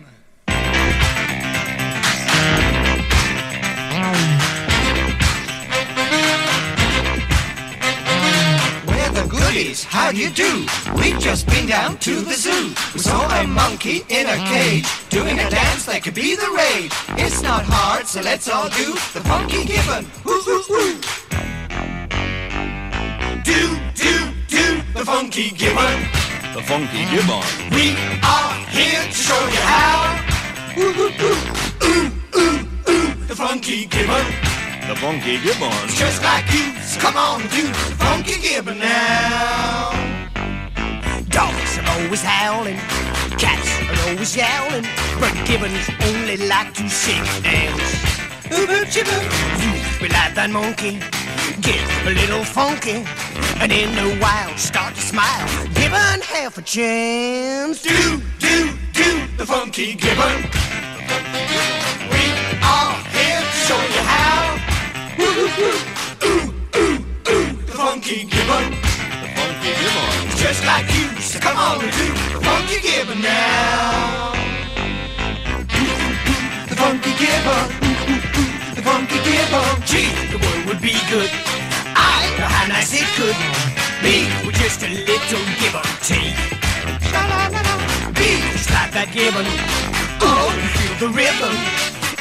Goodies, 9.56 9.84
how 9.84 10.12
do 10.12 10.18
you 10.18 10.28
do? 10.28 10.66
We've 10.96 11.18
just 11.18 11.46
been 11.46 11.66
down 11.66 11.96
to 12.00 12.20
the 12.20 12.34
zoo. 12.34 12.74
We 12.92 13.00
saw 13.00 13.26
a 13.40 13.46
monkey 13.46 14.02
in 14.10 14.26
a 14.26 14.36
cage, 14.44 14.86
doing 15.08 15.38
a 15.38 15.48
dance 15.48 15.86
that 15.86 16.02
could 16.04 16.12
be 16.12 16.36
the 16.36 16.50
rage. 16.52 16.92
It's 17.16 17.40
not 17.40 17.64
hard, 17.64 18.06
so 18.06 18.20
let's 18.20 18.50
all 18.50 18.68
do 18.68 18.92
the 19.14 19.22
funky 19.24 19.64
gibbon. 19.64 20.04
Ooh, 20.28 20.44
ooh, 20.46 20.64
ooh. 20.76 21.00
Do, 23.48 23.80
do, 23.96 24.14
do 24.46 24.82
the 24.92 25.04
funky 25.06 25.48
gibbon. 25.48 26.04
The 26.52 26.62
Funky 26.62 27.04
Gibbon. 27.08 27.44
We 27.72 27.96
are 28.24 28.52
here 28.76 29.04
to 29.04 29.20
show 29.26 29.42
you 29.56 29.62
how. 29.72 30.20
Ooh, 30.76 30.82
ooh, 30.84 31.12
ooh, 31.24 31.40
ooh, 31.82 32.12
ooh, 32.36 32.92
ooh, 32.92 33.14
the 33.24 33.34
funky 33.34 33.86
gibbon. 33.86 34.55
The 34.86 34.94
Funky 34.94 35.38
Gibbon. 35.40 35.72
It's 35.82 35.98
just 35.98 36.22
like 36.22 36.44
you, 36.52 36.72
come 37.00 37.16
on, 37.16 37.40
do 37.48 37.66
the 37.66 37.96
funky 37.98 38.40
gibbon 38.40 38.78
now. 38.78 39.90
Dogs 41.28 41.78
are 41.78 41.90
always 41.90 42.22
howling, 42.22 42.76
cats 43.36 43.68
are 43.90 44.08
always 44.08 44.36
yowling, 44.36 44.86
but 45.18 45.34
gibbons 45.44 45.90
only 46.04 46.36
like 46.36 46.72
to 46.74 46.88
sing 46.88 47.18
and 47.18 47.42
dance. 47.42 47.82
Ooba 48.54 48.84
chibba, 48.86 49.18
you 49.60 49.98
be 49.98 50.08
like 50.14 50.36
that 50.36 50.50
monkey, 50.50 51.00
get 51.62 51.82
a 52.06 52.10
little 52.10 52.44
funky, 52.44 53.04
and 53.60 53.72
in 53.72 53.92
the 53.96 54.16
wild 54.22 54.56
start 54.56 54.94
to 54.94 55.00
smile. 55.00 55.48
Gibbon 55.74 56.20
half 56.22 56.58
a 56.58 56.62
chance. 56.62 57.82
Do, 57.82 58.22
do, 58.38 58.70
do 58.92 59.26
the 59.36 59.46
funky 59.46 59.94
gibbon. 59.94 60.95
Ooh, 65.36 65.42
ooh, 65.42 66.48
ooh, 66.76 67.52
the 67.68 67.72
funky 67.76 68.24
gibbon. 68.24 68.72
The 68.72 69.28
Funky 69.36 69.72
Gibbon. 69.76 70.36
Just 70.40 70.64
like 70.64 70.88
you, 70.96 71.04
so 71.20 71.38
come 71.38 71.58
on 71.58 71.84
and 71.84 71.92
do 71.92 72.06
funky 72.40 72.80
gibbon 72.80 73.20
now. 73.20 74.32
The 76.70 76.76
funky 76.80 77.12
gibbon. 77.20 77.68
The 78.76 78.80
funky 78.80 79.18
gibbon. 79.28 79.68
Gee, 79.84 80.08
the 80.32 80.38
world 80.40 80.64
would 80.68 80.80
be 80.80 80.96
good. 81.12 81.30
I 81.92 82.32
know 82.38 82.48
how 82.48 82.66
nice 82.68 82.94
it 82.96 83.04
could 83.20 83.36
be 84.00 84.24
with 84.46 84.56
just 84.56 84.82
a 84.84 84.88
little 84.88 85.44
or 85.76 85.84
take. 86.00 86.32
Be 88.16 88.40
just 88.56 88.70
that 88.72 89.08
gibbon. 89.12 89.44
Oh, 90.24 90.48
feel 90.80 90.94
the 90.96 91.14
rhythm. 91.14 91.56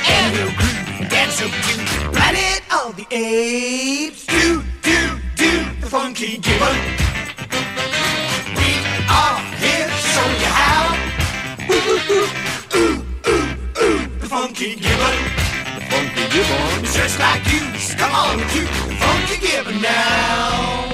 And 0.03 0.33
we'll 0.35 0.51
groove 0.57 0.74
dance 1.15 1.39
to 1.39 1.47
Planet 2.11 2.61
of 2.77 2.95
the 2.97 3.07
Apes. 3.09 4.25
Do, 4.25 4.61
do, 4.81 4.99
do 5.35 5.51
the 5.79 5.87
funky 5.87 6.37
gibbon. 6.45 6.77
We 8.59 8.69
are 9.19 9.39
here 9.61 9.87
to 9.93 9.99
show 10.11 10.29
you 10.43 10.51
how. 10.59 10.83
Ooh, 11.71 11.91
ooh, 11.95 12.11
ooh, 12.11 12.29
ooh, 12.75 12.95
ooh, 13.31 13.47
ooh, 13.83 14.01
the 14.19 14.27
funky 14.27 14.75
gibbon. 14.75 15.17
The 15.75 15.83
Funky 15.91 16.23
Gibbon. 16.33 16.83
It's 16.83 16.95
just 16.95 17.17
like 17.19 17.43
you, 17.51 17.61
so 17.79 17.95
come 17.97 18.13
on 18.13 18.39
and 18.39 18.49
the 18.49 18.95
funky 19.03 19.37
gibbon 19.45 19.81
now. 19.81 20.91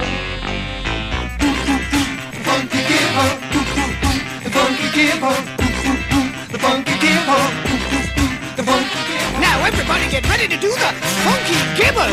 Ooh, 1.42 1.50
ooh, 1.50 1.82
ooh, 1.98 2.14
the 2.36 2.42
funky 2.46 2.80
gibbon. 2.90 3.32
Ooh, 3.56 3.70
ooh, 3.80 4.06
ooh, 4.06 4.22
the 4.44 4.50
funky 4.56 4.86
gibbon. 4.96 5.40
Ooh, 5.62 5.78
ooh, 5.88 6.14
ooh, 6.14 6.28
the 6.52 6.58
funky 6.58 6.94
gibbon. 7.04 7.61
Get 10.12 10.28
ready 10.28 10.46
to 10.46 10.60
do 10.60 10.68
the 10.68 10.90
funky 11.24 11.56
gibbon. 11.72 12.12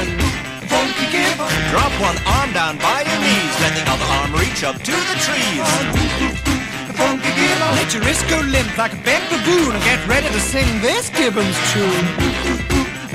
Funky 0.72 1.06
gibbon. 1.12 1.52
Drop 1.68 1.91
one 2.00 2.16
arm 2.24 2.47
down 2.54 2.78
by 2.80 3.04
your 3.04 3.20
knees. 3.20 3.54
Let 3.60 3.76
the 3.76 3.84
other 3.91 4.08
arm 4.16 4.32
reach 4.39 4.64
up 4.64 4.80
to 4.88 4.95
the 4.95 5.16
trees. 5.20 5.68
Funky 6.95 7.32
gibbon. 7.36 7.72
Let 7.76 7.91
your 7.93 8.02
wrist 8.08 8.24
go 8.30 8.39
limp 8.39 8.72
like 8.78 8.93
a 8.93 9.02
big 9.04 9.20
baboon 9.28 9.76
and 9.76 9.84
get 9.84 10.00
ready 10.08 10.30
to 10.30 10.39
sing 10.39 10.80
this 10.80 11.10
gibbon's 11.10 11.60
tune. 11.76 12.08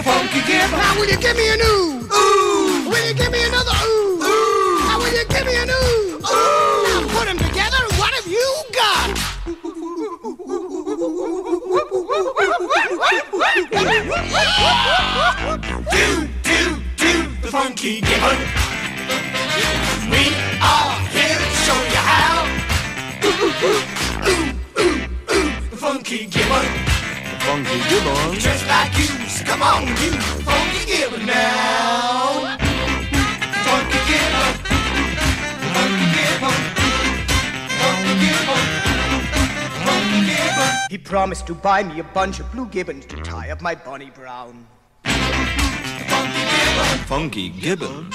Funky 0.05 0.45
gibbon. 0.45 0.77
Now 0.77 1.01
will 1.01 1.09
you 1.09 1.17
give 1.17 1.35
me 1.35 1.49
an 1.49 1.61
ooh? 1.65 2.05
Ooh. 2.05 2.91
Will 2.91 3.09
you 3.09 3.15
give 3.15 3.33
me 3.33 3.41
another 3.41 3.73
ooh? 3.89 4.21
Ooh. 4.21 4.85
Now 4.85 4.99
will 4.99 5.17
you 5.17 5.25
give 5.25 5.47
me 5.47 5.57
an 5.65 5.71
ooh? 5.71 6.21
Ooh. 6.29 6.64
The 17.85 17.91
funky 17.91 18.01
gibbon. 18.01 18.39
We 20.11 20.25
are 20.63 20.97
here 21.13 21.37
to 21.37 21.51
show 21.65 21.81
you 21.93 22.01
how. 22.01 22.49
Ooh, 23.25 23.37
ooh, 23.45 23.53
ooh, 23.65 23.83
ooh, 24.29 24.49
ooh, 24.81 24.97
ooh, 25.35 25.51
the 25.71 25.77
funky 25.77 26.27
gibbon. 26.27 26.65
The 26.65 27.41
Funky 27.45 27.79
Gibbon. 27.91 28.41
Just 28.41 28.67
like 28.67 28.97
you, 28.97 29.05
so 29.29 29.45
come 29.45 29.63
on, 29.63 29.85
do 29.85 30.11
the 30.11 30.19
funky 30.49 30.87
gibbon 30.87 31.27
now. 31.27 32.57
Funky 33.67 34.01
gibbon. 34.09 34.55
Funky 35.75 36.07
gibbon. 36.17 36.57
Funky 37.81 38.15
gibbon. 38.25 38.63
Funky 39.85 40.21
gibbon. 40.25 40.71
He 40.89 40.97
promised 40.97 41.47
to 41.49 41.55
buy 41.55 41.83
me 41.85 42.01
a 42.01 42.05
bunch 42.05 42.41
of 42.41 42.51
blue 42.51 42.67
gibbons 42.67 43.05
to 43.07 43.17
tie 43.19 43.51
up 43.51 43.61
my 43.61 43.75
Bonnie 43.75 44.11
Brown. 44.11 44.67
Funky 47.07 47.49
Gibbon. 47.51 48.11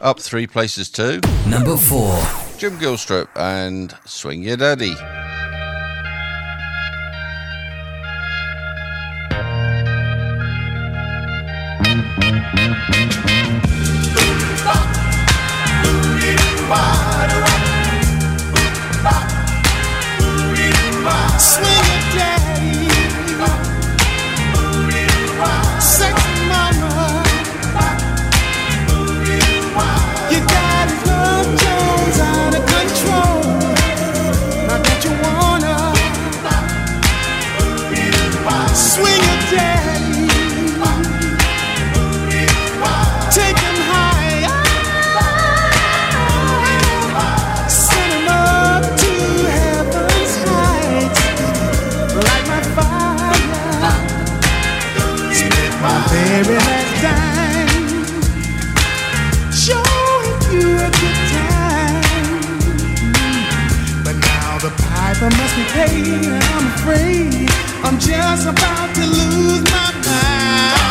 Up 0.00 0.20
three 0.20 0.46
places 0.46 0.88
too. 0.90 1.20
Number 1.46 1.76
4. 1.76 2.22
Jim 2.58 2.78
Gilstrap 2.78 3.28
and 3.36 3.96
Swing 4.04 4.42
Your 4.42 4.56
Daddy. 4.56 4.94
Just 68.06 68.46
about 68.46 68.94
to 68.94 69.00
lose 69.00 69.62
my 69.72 69.92
mind. 70.04 70.83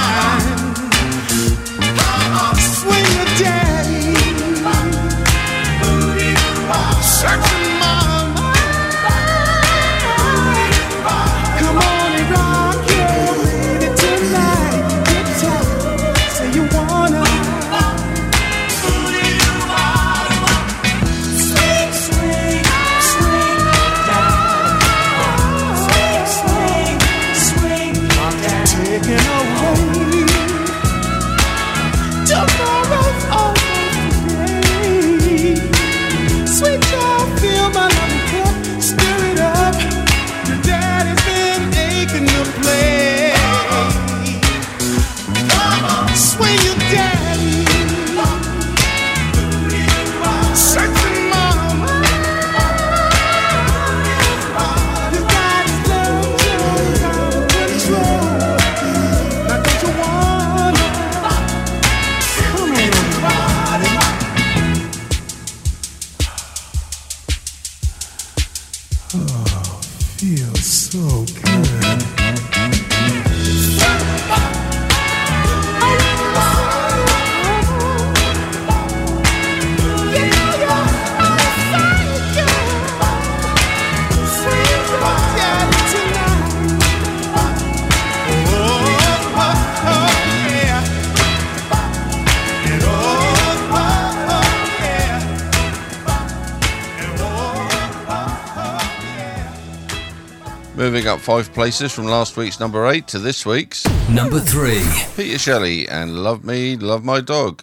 Moving 101.03 101.15
up 101.15 101.19
five 101.19 101.51
places 101.53 101.91
from 101.91 102.05
last 102.05 102.37
week's 102.37 102.61
number 102.61 102.87
eight 102.87 103.09
to 103.09 103.19
this 103.19 103.45
week's 103.45 103.85
Number 104.07 104.39
3. 104.39 104.81
Peter 105.17 105.37
Shelley 105.37 105.85
and 105.89 106.23
Love 106.23 106.45
Me, 106.45 106.77
Love 106.77 107.03
My 107.03 107.19
Dog. 107.19 107.61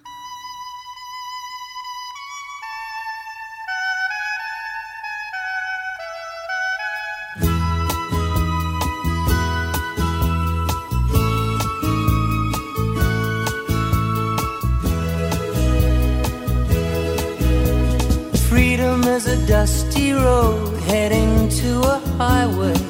Freedom 18.51 19.03
is 19.05 19.27
a 19.27 19.47
dusty 19.47 20.13
road 20.13 20.79
heading 20.81 21.49
to 21.49 21.81
a 21.81 21.99
highway. 22.19 22.90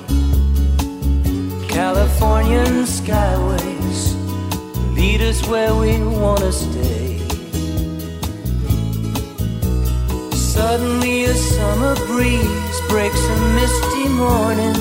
Skyways 3.11 4.01
lead 4.95 5.21
us 5.21 5.45
where 5.49 5.75
we 5.75 5.99
want 6.23 6.41
to 6.41 6.53
stay. 6.53 7.19
Suddenly, 10.33 11.25
a 11.25 11.35
summer 11.35 11.95
breeze 12.07 12.79
breaks 12.89 13.23
a 13.35 13.37
misty 13.59 14.07
morning. 14.25 14.79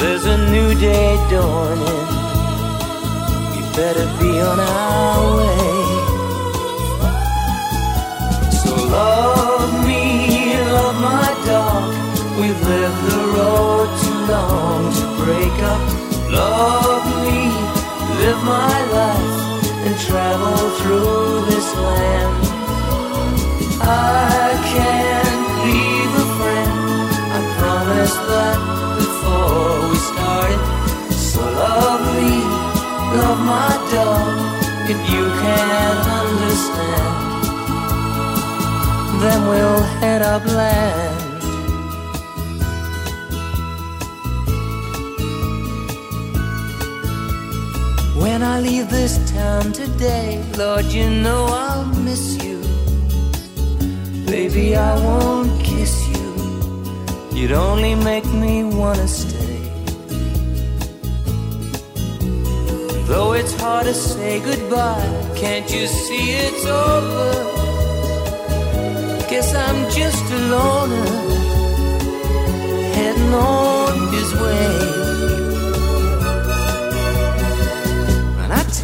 There's 0.00 0.24
a 0.24 0.38
new 0.54 0.70
day 0.88 1.10
dawning. 1.32 2.06
We 3.52 3.60
better 3.80 4.06
be 4.20 4.32
on 4.50 4.58
our 4.60 5.20
way. 5.38 5.80
So 8.62 8.72
love 8.98 9.70
me, 9.86 10.02
love 10.76 10.96
my 11.10 11.28
dog. 11.50 11.88
We've 12.40 12.62
lived 12.72 13.00
the 13.10 13.20
road 13.36 13.88
too 14.02 14.20
long 14.32 14.82
to 14.98 15.24
break 15.24 15.58
up. 15.74 15.97
Love 16.30 17.04
me, 17.24 17.40
live 18.22 18.42
my 18.44 18.78
life, 18.98 19.38
and 19.86 19.94
travel 20.08 20.58
through 20.78 21.46
this 21.50 21.68
land. 21.76 22.34
I 23.80 24.54
can't 24.74 25.44
leave 25.64 26.12
a 26.24 26.28
friend. 26.38 26.72
I 27.36 27.40
promised 27.58 28.22
that 28.32 28.58
before 29.00 29.74
we 29.90 29.98
started. 30.12 30.62
So 31.14 31.40
love 31.40 32.02
me, 32.16 32.32
love 33.20 33.40
my 33.54 33.72
dog. 33.92 34.48
If 34.90 35.00
you 35.12 35.24
can't 35.42 36.06
understand 36.22 37.28
then 39.20 39.48
we'll 39.48 39.82
head 40.00 40.22
upland. 40.22 41.07
When 48.38 48.46
I 48.46 48.60
leave 48.60 48.88
this 48.88 49.18
town 49.32 49.72
today, 49.72 50.40
Lord, 50.56 50.84
you 50.84 51.10
know 51.10 51.46
I'll 51.46 51.86
miss 52.06 52.40
you. 52.44 52.60
Baby, 54.26 54.76
I 54.76 54.94
won't 55.04 55.60
kiss 55.64 55.92
you. 56.06 57.36
You'd 57.36 57.50
only 57.50 57.96
make 57.96 58.24
me 58.26 58.62
wanna 58.62 59.08
stay. 59.08 59.58
Though 63.08 63.32
it's 63.32 63.54
hard 63.60 63.86
to 63.86 63.94
say 63.94 64.38
goodbye, 64.38 65.10
can't 65.34 65.68
you 65.74 65.88
see 65.88 66.30
it's 66.46 66.64
over? 66.64 67.32
Guess 69.28 69.52
I'm 69.52 69.80
just 69.90 70.24
a 70.30 70.40
loner 70.54 71.06
heading 72.94 73.34
on 73.34 74.12
his 74.12 74.32
way. 74.32 74.97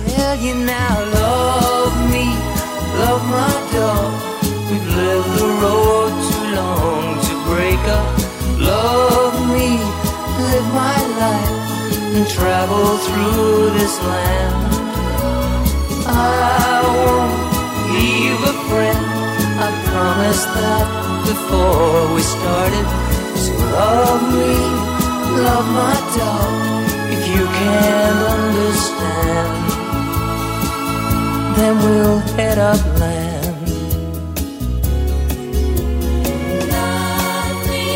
Tell 0.09 0.37
you 0.37 0.55
now, 0.55 0.95
love 1.21 1.97
me, 2.11 2.27
love 3.03 3.23
my 3.31 3.55
dog. 3.73 4.13
We've 4.71 4.89
lived 4.97 5.33
the 5.39 5.51
road 5.63 6.13
too 6.29 6.47
long 6.61 7.05
to 7.27 7.35
break 7.51 7.83
up. 7.99 8.09
Love 8.59 9.37
me, 9.55 9.69
live 10.51 10.69
my 10.75 10.99
life, 11.25 11.53
and 12.17 12.27
travel 12.29 12.97
through 13.07 13.71
this 13.79 13.95
land. 14.03 14.75
I 16.07 16.81
won't 16.97 17.35
leave 17.95 18.41
a 18.53 18.55
friend. 18.69 19.05
I 19.67 19.69
promised 19.91 20.49
that 20.59 20.87
before 21.27 22.15
we 22.15 22.23
started. 22.23 22.87
So 23.43 23.53
love 23.79 24.23
me, 24.35 24.55
love 25.43 25.67
my 25.83 25.97
dog. 26.19 26.53
If 27.15 27.23
you 27.29 27.45
can't 27.47 28.21
understand, 28.39 29.64
then 31.57 31.77
we'll 31.79 32.19
head 32.37 32.59
upland. 32.59 33.45
Love 36.75 37.59
me, 37.71 37.87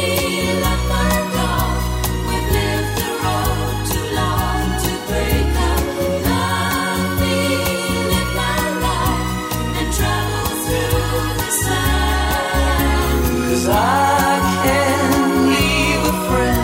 love 0.65 0.85
my 0.95 1.15
dog. 1.35 1.79
We've 2.29 2.49
lived 2.57 2.93
the 3.01 3.11
road 3.25 3.77
too 3.91 4.07
long 4.21 4.67
to 4.85 4.93
break 5.09 5.51
up. 5.71 5.83
Love 6.31 7.11
me, 7.23 7.39
live 8.13 8.33
my 8.43 8.61
life, 8.87 9.31
and 9.79 9.89
travel 9.99 10.49
through 10.65 11.23
the 11.43 11.51
sand. 11.65 13.21
Cause 13.49 13.67
I 13.69 14.39
can't 14.65 15.35
leave 15.51 16.03
a 16.05 16.17
friend. 16.29 16.63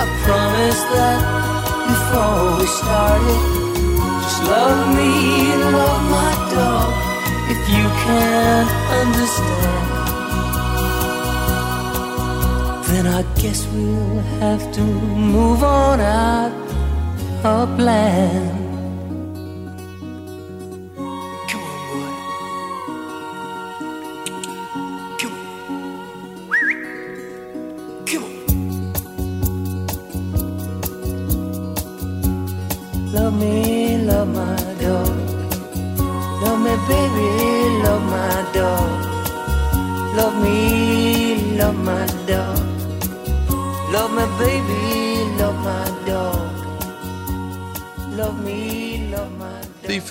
I 0.00 0.04
promised 0.26 0.86
that 0.96 1.20
before 1.88 2.58
we 2.58 2.66
started. 2.66 3.65
Love 4.48 4.96
me, 4.96 5.10
love 5.76 6.02
my 6.10 6.32
dog. 6.54 6.92
If 7.52 7.60
you 7.68 7.86
can't 8.04 8.70
understand, 9.00 9.86
then 12.88 13.06
I 13.06 13.22
guess 13.40 13.66
we'll 13.72 14.20
have 14.40 14.72
to 14.72 14.82
move 14.82 15.62
on 15.62 16.00
out 16.00 16.52
upland. 17.44 18.56
Love 18.56 18.65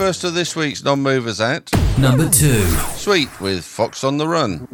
first 0.05 0.23
of 0.23 0.35
this 0.35 0.55
week's 0.55 0.83
non 0.83 1.01
movers 1.01 1.41
at 1.41 1.67
Number 1.97 2.29
2. 2.29 2.61
Sweet 2.93 3.41
with 3.41 3.65
Fox 3.65 4.03
on 4.03 4.19
the 4.19 4.27
Run. 4.27 4.67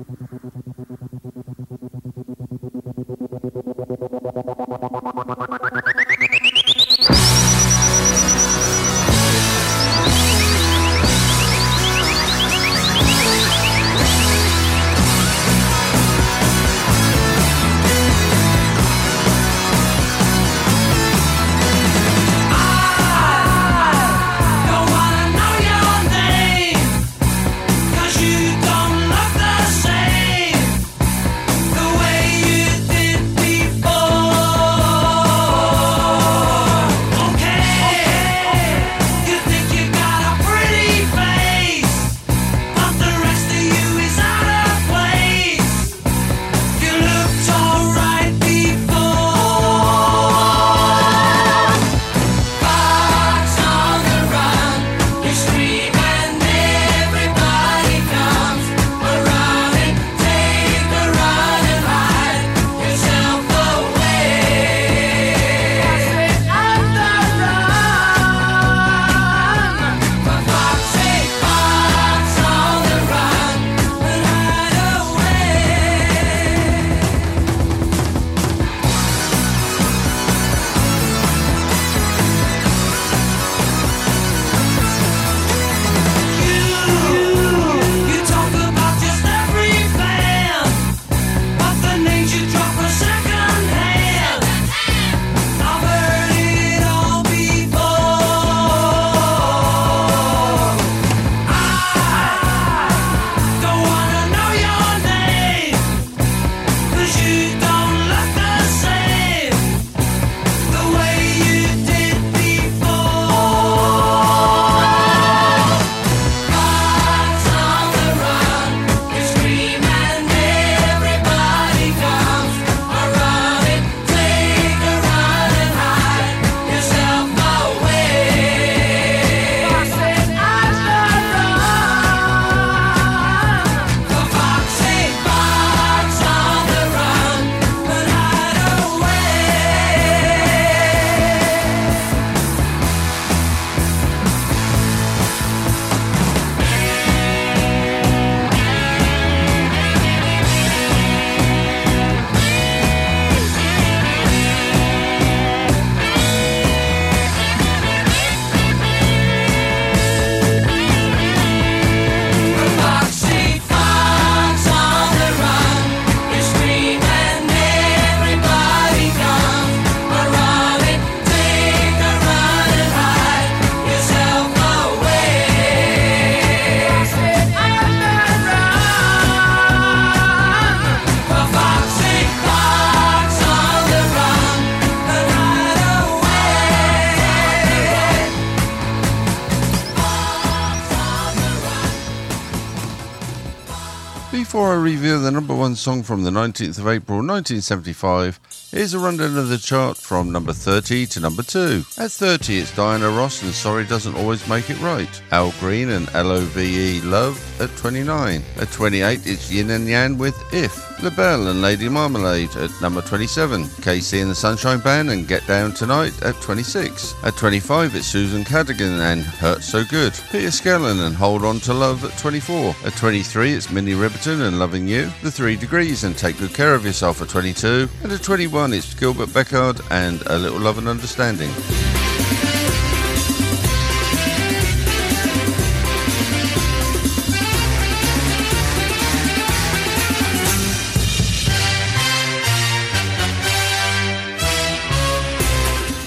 One 195.71 195.77
song 195.77 196.03
from 196.03 196.23
the 196.23 196.29
19th 196.29 196.79
of 196.79 196.87
April 196.89 197.19
1975, 197.19 198.41
here's 198.71 198.93
a 198.93 198.99
rundown 198.99 199.37
of 199.37 199.47
the 199.47 199.57
chart 199.57 199.95
from 199.95 200.29
number 200.29 200.51
30 200.51 201.05
to 201.05 201.21
number 201.21 201.43
2. 201.43 201.85
At 201.97 202.11
30, 202.11 202.57
it's 202.57 202.75
Diana 202.75 203.09
Ross 203.09 203.41
and 203.41 203.53
Sorry 203.53 203.85
Doesn't 203.85 204.15
Always 204.15 204.45
Make 204.49 204.69
It 204.69 204.77
Right. 204.81 205.21
Al 205.31 205.51
Green 205.61 205.91
and 205.91 206.13
LOVE 206.13 207.05
Love 207.05 207.61
at 207.61 207.73
29. 207.77 208.43
At 208.57 208.71
28, 208.73 209.21
it's 209.25 209.49
Yin 209.49 209.69
and 209.69 209.87
Yang 209.87 210.17
with 210.17 210.53
If. 210.53 210.90
LaBelle 211.03 211.47
and 211.47 211.61
Lady 211.61 211.89
Marmalade 211.89 212.55
at 212.55 212.69
number 212.81 213.01
27. 213.01 213.63
KC 213.65 214.21
and 214.21 214.31
the 214.31 214.35
Sunshine 214.35 214.79
Band 214.79 215.09
and 215.09 215.27
Get 215.27 215.45
Down 215.47 215.71
Tonight 215.71 216.13
at 216.21 216.35
26. 216.41 217.15
At 217.23 217.35
25, 217.35 217.95
it's 217.95 218.07
Susan 218.07 218.43
Cadogan 218.43 218.99
and 218.99 219.21
Hurt 219.21 219.63
So 219.63 219.83
Good. 219.83 220.13
Peter 220.31 220.49
Skellern 220.49 221.05
and 221.05 221.15
Hold 221.15 221.43
On 221.43 221.59
to 221.61 221.73
Love 221.73 222.03
at 222.03 222.17
24. 222.17 222.75
At 222.85 222.95
23, 222.95 223.53
it's 223.53 223.71
Minnie 223.71 223.93
Riperton 223.93 224.41
and 224.47 224.59
Loving 224.59 224.87
You. 224.87 225.11
The 225.23 225.31
Three 225.31 225.55
Degrees 225.55 226.03
and 226.03 226.17
Take 226.17 226.37
Good 226.37 226.53
Care 226.53 226.75
of 226.75 226.85
Yourself 226.85 227.21
at 227.21 227.29
22. 227.29 227.89
And 228.03 228.11
at 228.11 228.23
21, 228.23 228.73
it's 228.73 228.93
Gilbert 228.93 229.29
Bécaud 229.29 229.81
and 229.91 230.21
A 230.27 230.37
Little 230.37 230.59
Love 230.59 230.77
and 230.77 230.87
Understanding. 230.87 231.49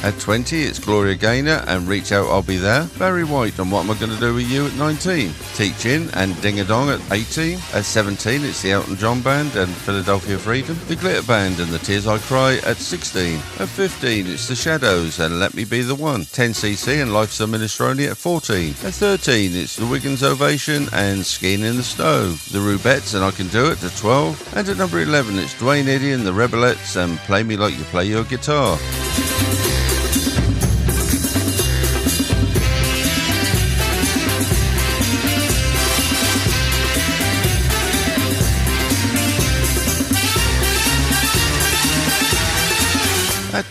At 0.04 0.20
20, 0.20 0.64
it's 0.64 0.78
Gloria 0.78 1.14
Gaynor 1.14 1.64
and 1.66 1.88
Reach 1.88 2.12
Out, 2.12 2.26
I'll 2.26 2.42
Be 2.42 2.58
There. 2.58 2.86
Barry 2.98 3.24
White 3.24 3.58
and 3.58 3.72
What 3.72 3.86
Am 3.86 3.90
I 3.92 3.94
to 3.94 4.20
Do 4.20 4.34
With 4.34 4.50
You 4.50 4.66
at 4.66 4.74
19. 4.74 5.32
Teach-In 5.54 6.10
and 6.12 6.38
Ding 6.42 6.60
a 6.60 6.64
Dong 6.64 6.90
at 6.90 7.00
18. 7.10 7.58
At 7.72 7.86
17, 7.86 8.44
it's 8.44 8.60
the 8.60 8.72
Elton 8.72 8.96
John 8.96 9.22
Band 9.22 9.56
and 9.56 9.72
Philadelphia 9.72 10.36
Freedom. 10.36 10.78
The 10.88 10.96
Glitter 10.96 11.26
Band 11.26 11.58
and 11.58 11.70
The 11.70 11.78
Tears 11.78 12.06
I 12.06 12.18
Cry 12.18 12.58
at 12.66 12.76
16. 12.76 13.36
At 13.60 13.68
15, 13.70 14.26
it's 14.26 14.46
The 14.46 14.54
Shadows 14.54 15.20
and 15.20 15.40
Let 15.40 15.54
Me 15.54 15.64
Be 15.64 15.80
the 15.80 15.94
One. 15.94 16.24
10cc 16.24 17.00
and 17.00 17.14
Life's 17.14 17.40
a 17.40 17.46
Minestrone 17.46 18.06
at 18.06 18.18
14. 18.18 18.72
At 18.84 18.92
13, 18.92 19.54
it's 19.54 19.76
The 19.76 19.86
Wigan's 19.86 20.22
Ovation 20.22 20.86
and 20.92 21.24
Skiing 21.24 21.62
in 21.62 21.78
the 21.78 21.82
Snow. 21.82 22.28
The 22.28 22.58
Rubettes 22.58 23.14
and 23.14 23.24
I 23.24 23.30
Can 23.30 23.48
Do 23.48 23.70
It 23.70 23.82
at 23.82 23.96
12. 23.96 24.54
And 24.54 24.68
at 24.68 24.76
number 24.76 25.00
11, 25.00 25.38
it's 25.38 25.58
Duane 25.58 25.88
Eddy 25.88 26.12
and 26.12 26.26
The 26.26 26.32
Rebelettes 26.32 27.02
and 27.02 27.16
Play 27.20 27.42
Me 27.42 27.56
Like 27.56 27.78
You 27.78 27.84
Play 27.84 28.04
Your 28.04 28.24
Guitar. 28.24 28.78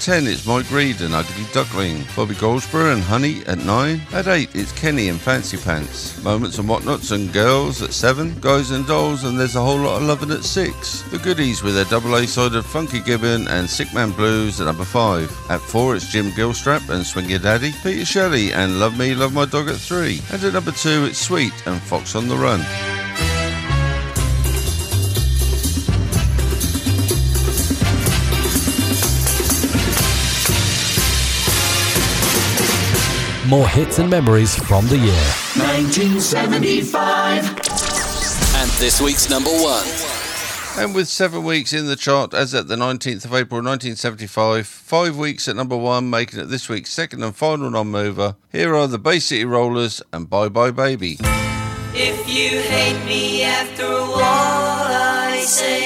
10, 0.04 0.28
it's 0.28 0.46
Mike 0.46 0.70
Reid 0.70 1.00
and 1.00 1.14
Ugly 1.14 1.46
Duckling. 1.54 2.04
Bobby 2.14 2.36
Goldsboro 2.36 2.92
and 2.92 3.02
Honey 3.02 3.42
at 3.46 3.60
9. 3.60 4.02
At 4.12 4.28
8, 4.28 4.50
it's 4.54 4.74
Kenny 4.74 5.08
and 5.08 5.18
Fancy 5.18 5.56
Pants. 5.56 6.22
Moments 6.22 6.58
and 6.58 6.68
Whatnauts 6.68 7.14
and 7.14 7.32
Girls 7.32 7.82
at 7.82 7.94
7. 7.94 8.38
Guys 8.42 8.72
and 8.72 8.86
Dolls 8.86 9.24
and 9.24 9.40
There's 9.40 9.56
a 9.56 9.62
Whole 9.62 9.78
Lot 9.78 10.02
of 10.02 10.04
Lovin' 10.04 10.32
at 10.32 10.44
6. 10.44 11.04
The 11.04 11.20
Goodies 11.20 11.64
with 11.64 11.76
their 11.76 11.86
double 11.86 12.16
A-sided 12.16 12.64
Funky 12.64 13.00
Gibbon 13.00 13.48
and 13.48 13.70
Sick 13.70 13.94
Man 13.94 14.12
Blues 14.12 14.60
at 14.60 14.66
number 14.66 14.84
5. 14.84 15.50
At 15.50 15.62
4, 15.62 15.96
it's 15.96 16.12
Jim 16.12 16.32
Gilstrap 16.32 16.90
and 16.90 17.06
Swing 17.06 17.30
Your 17.30 17.40
Daddy. 17.40 17.72
Peter 17.82 18.04
Shelley 18.04 18.52
and 18.52 18.82
Love 18.82 18.98
Me, 18.98 19.16
Love 19.16 19.34
My 19.34 19.46
Dog 19.46 19.70
at 19.70 19.78
3. 19.78 20.20
And 20.34 20.44
at 20.44 20.52
number 20.52 20.74
2, 20.74 21.06
it's 21.06 21.18
Sweet 21.18 21.54
and 21.66 21.82
Fox 21.82 22.14
on 22.14 22.28
the 22.28 22.36
Run. 22.36 22.60
More 33.54 33.68
hits 33.68 34.00
and 34.00 34.10
memories 34.10 34.56
from 34.56 34.88
the 34.88 34.98
year. 34.98 35.14
1975. 35.54 37.46
And 38.56 38.72
this 38.80 39.00
week's 39.00 39.30
number 39.30 39.52
one. 39.52 39.86
And 40.80 40.96
with 40.96 41.08
seven 41.08 41.44
weeks 41.44 41.72
in 41.72 41.86
the 41.86 41.96
chart 41.96 42.34
as 42.34 42.56
at 42.56 42.68
the 42.68 42.76
19th 42.76 43.26
of 43.26 43.36
April 43.36 43.62
1975, 43.62 44.66
five 44.66 45.16
weeks 45.16 45.48
at 45.48 45.56
number 45.56 45.78
one, 45.78 46.10
making 46.10 46.40
it 46.40 46.46
this 46.46 46.68
week's 46.68 46.92
second 46.92 47.22
and 47.22 47.36
final 47.36 47.70
non 47.70 47.92
mover, 47.92 48.38
here 48.52 48.76
are 48.76 48.88
the 48.88 48.98
Bay 48.98 49.20
City 49.20 49.46
Rollers 49.46 50.02
and 50.12 50.28
Bye 50.28 50.50
Bye 50.50 50.72
Baby. 50.72 51.20
If 51.94 52.28
you 52.28 52.60
hate 52.60 53.06
me 53.06 53.44
after 53.44 53.86
all 53.86 54.18
I 54.18 55.44
say, 55.46 55.83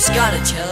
Just 0.00 0.14
gotta 0.14 0.42
tell 0.42 0.69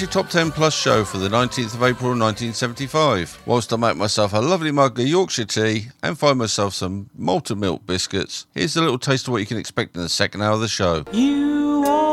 Your 0.00 0.10
Top 0.10 0.28
10 0.28 0.50
Plus 0.50 0.74
show 0.74 1.04
for 1.04 1.18
the 1.18 1.28
19th 1.28 1.74
of 1.74 1.82
April 1.84 2.10
1975. 2.10 3.42
Whilst 3.46 3.72
I 3.72 3.76
make 3.76 3.96
myself 3.96 4.32
a 4.32 4.40
lovely 4.40 4.72
mug 4.72 4.98
of 4.98 5.06
Yorkshire 5.06 5.44
tea 5.44 5.88
and 6.02 6.18
find 6.18 6.36
myself 6.36 6.74
some 6.74 7.10
malted 7.16 7.58
milk 7.58 7.86
biscuits, 7.86 8.46
here's 8.54 8.76
a 8.76 8.80
little 8.80 8.98
taste 8.98 9.28
of 9.28 9.32
what 9.32 9.38
you 9.38 9.46
can 9.46 9.56
expect 9.56 9.94
in 9.94 10.02
the 10.02 10.08
second 10.08 10.42
hour 10.42 10.52
of 10.54 10.60
the 10.60 10.68
show. 10.68 11.04
You 11.12 11.84
ought 11.86 12.03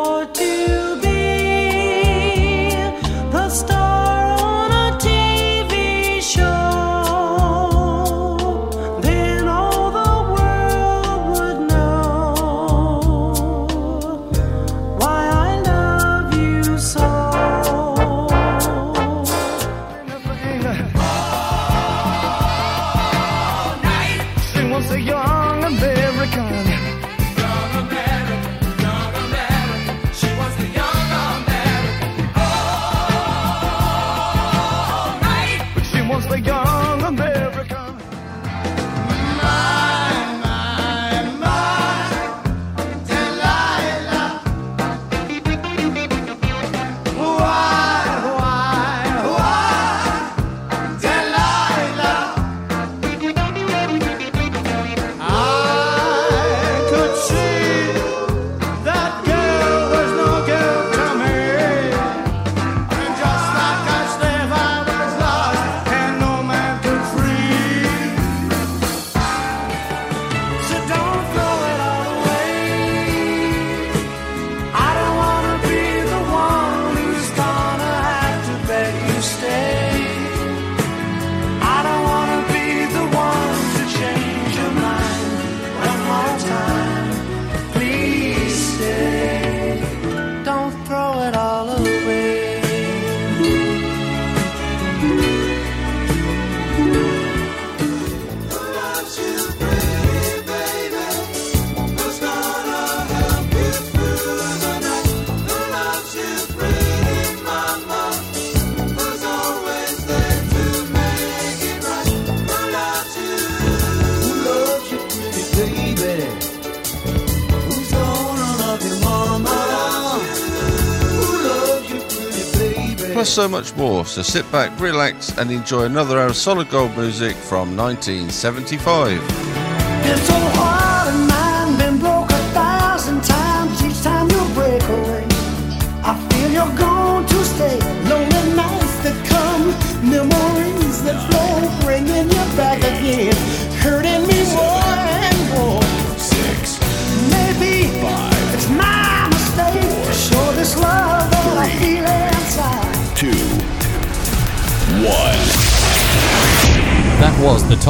So 123.24 123.48
much 123.48 123.76
more, 123.76 124.04
so 124.06 124.24
sit 124.24 124.52
back, 124.52 124.78
relax 124.80 125.38
and 125.38 125.52
enjoy 125.52 125.84
another 125.84 126.20
hour 126.20 126.28
of 126.28 126.36
solid 126.36 126.70
gold 126.70 126.98
music 126.98 127.36
from 127.36 127.78
1975. 127.78 130.71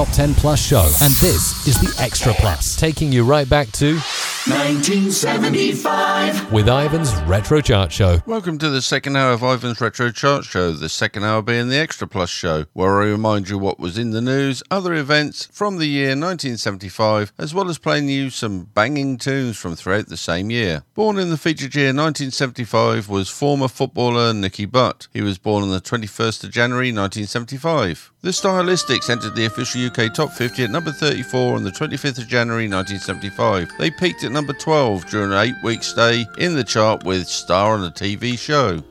Top 0.02 0.12
10 0.16 0.34
Plus 0.34 0.60
show, 0.60 0.82
and 1.04 1.14
this 1.22 1.68
is 1.68 1.80
the 1.80 2.02
Extra 2.02 2.34
Plus, 2.34 2.76
taking 2.76 3.12
you 3.12 3.24
right 3.24 3.47
back 3.47 3.72
to 3.74 3.99
1975. 4.48 6.52
with 6.52 6.68
Ivan's 6.68 7.14
Retro 7.28 7.62
Chart 7.62 7.92
Show. 7.92 8.24
Welcome 8.26 8.58
to 8.58 8.72
the 8.72 8.82
second 8.82 9.16
hour 9.16 9.34
of 9.34 9.44
Ivan's 9.44 9.80
Retro 9.80 10.10
Chart 10.10 10.44
Show, 10.46 10.72
the 10.72 10.89
second 10.89 11.24
hour 11.24 11.44
being 11.44 11.70
the 11.70 11.78
Extra 11.78 12.08
Plus 12.08 12.32
show, 12.32 12.66
where 12.74 13.04
I 13.04 13.06
remind 13.06 13.50
you 13.50 13.60
what 13.60 13.80
was 13.80 14.00
in 14.00 14.10
the 14.10 14.20
news, 14.22 14.64
other 14.72 14.96
events 14.96 15.48
from 15.52 15.78
the 15.78 15.86
year 15.86 16.10
1975, 16.10 17.34
as 17.38 17.54
well 17.54 17.70
as 17.70 17.78
playing 17.78 18.10
you 18.10 18.32
some 18.32 18.64
banging 18.74 19.20
tunes 19.20 19.58
from 19.58 19.76
throughout 19.76 20.08
the 20.08 20.18
same 20.18 20.50
year. 20.50 20.86
Born 20.96 21.20
in 21.20 21.30
the 21.30 21.38
featured 21.38 21.76
year 21.76 21.89
1975 21.89 23.10
was 23.10 23.30
former 23.30 23.68
footballer 23.68 24.34
Nicky 24.34 24.66
Butt. 24.66 25.08
He 25.14 25.22
was 25.22 25.38
born 25.38 25.62
on 25.62 25.70
the 25.70 25.80
21st 25.80 26.46
of 26.46 26.50
January 26.50 26.88
1975. 26.88 28.12
The 28.22 28.32
Stylistics 28.32 29.08
entered 29.10 29.36
the 29.36 29.46
official 29.46 29.86
UK 29.86 30.12
Top 30.14 30.32
50 30.32 30.64
at 30.64 30.72
number 30.72 30.92
34 30.92 31.56
on 31.56 31.64
the 31.64 31.72
25th 31.72 32.18
of 32.20 32.28
January 32.28 32.68
1975. 32.68 33.72
They 33.78 33.92
peaked 33.92 34.24
at 34.24 34.30
number 34.32 34.53
12 34.53 35.05
during 35.07 35.32
an 35.32 35.38
eight 35.38 35.55
week 35.63 35.84
stay 35.84 36.25
in 36.38 36.55
the 36.55 36.63
chart 36.63 37.03
with 37.03 37.27
Star 37.27 37.73
on 37.73 37.84
a 37.84 37.91
TV 37.91 38.38
show. 38.39 38.82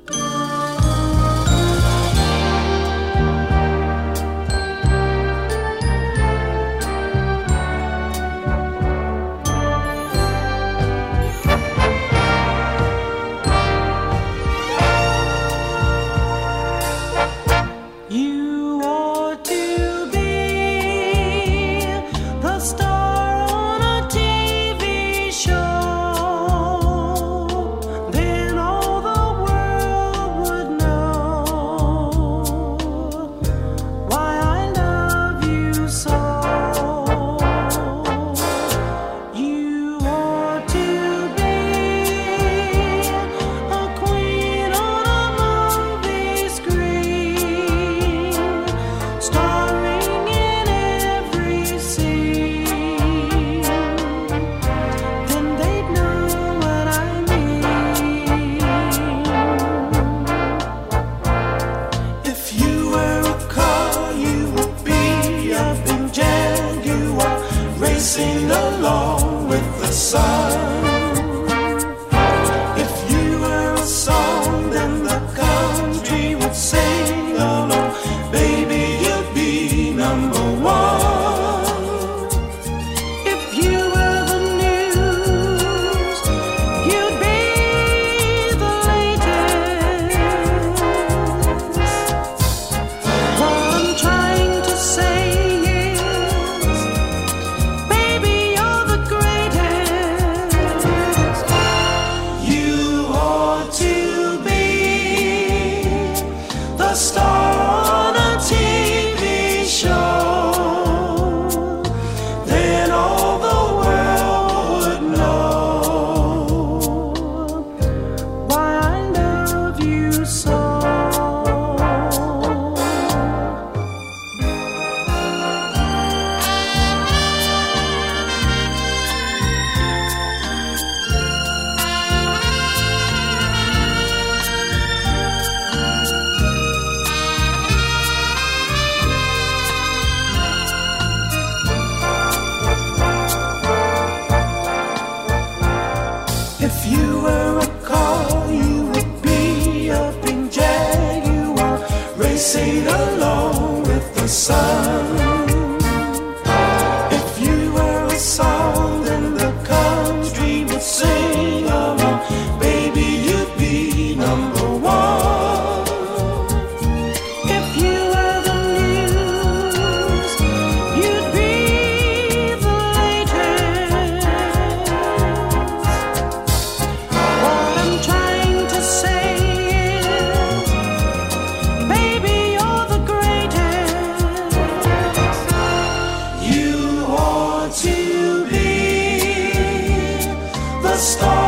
star. 191.00 191.39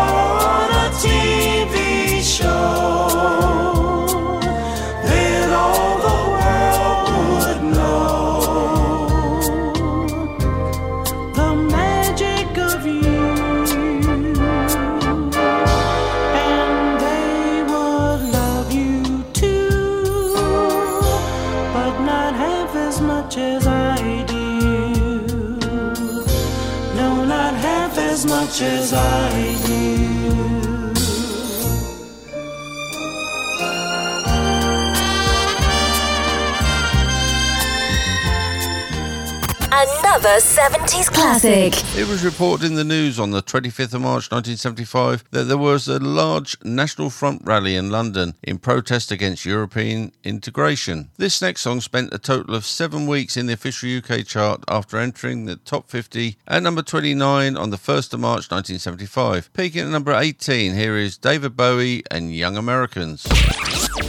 another 40.15 40.41
70s 40.41 41.11
classic. 41.11 41.73
It 41.97 42.07
was 42.07 42.23
reported 42.23 42.67
in 42.67 42.75
the 42.75 42.85
news 42.85 43.19
on 43.19 43.31
the 43.31 43.41
25th 43.41 43.95
of 43.95 44.03
March 44.03 44.31
1975 44.31 45.25
that 45.31 45.45
there 45.45 45.57
was 45.57 45.89
a 45.89 45.99
large 45.99 46.55
National 46.63 47.09
Front 47.09 47.41
rally 47.47 47.77
in 47.77 47.89
London 47.89 48.35
in 48.43 48.59
protest 48.59 49.11
against 49.11 49.47
European 49.47 50.13
integration. 50.23 51.09
This 51.17 51.41
next 51.41 51.63
song 51.63 51.81
spent 51.81 52.13
a 52.13 52.19
total 52.19 52.55
of 52.55 52.67
seven 52.67 53.07
weeks 53.07 53.39
in 53.39 53.47
the 53.47 53.55
official 53.55 53.89
UK 53.89 54.27
chart 54.27 54.63
after 54.69 54.99
entering 54.99 55.47
the 55.47 55.57
top 55.57 55.89
50 55.89 56.37
at 56.47 56.63
number 56.63 56.83
29 56.83 57.57
on 57.57 57.71
the 57.71 57.79
1st 57.79 58.13
of 58.13 58.21
March 58.21 58.51
1975. 58.51 59.51
Peaking 59.55 59.81
at 59.81 59.89
number 59.89 60.13
18, 60.13 60.75
here 60.75 60.99
is 60.99 61.17
David 61.17 61.57
Bowie 61.57 62.03
and 62.11 62.35
Young 62.35 62.59
Americans. 62.59 63.27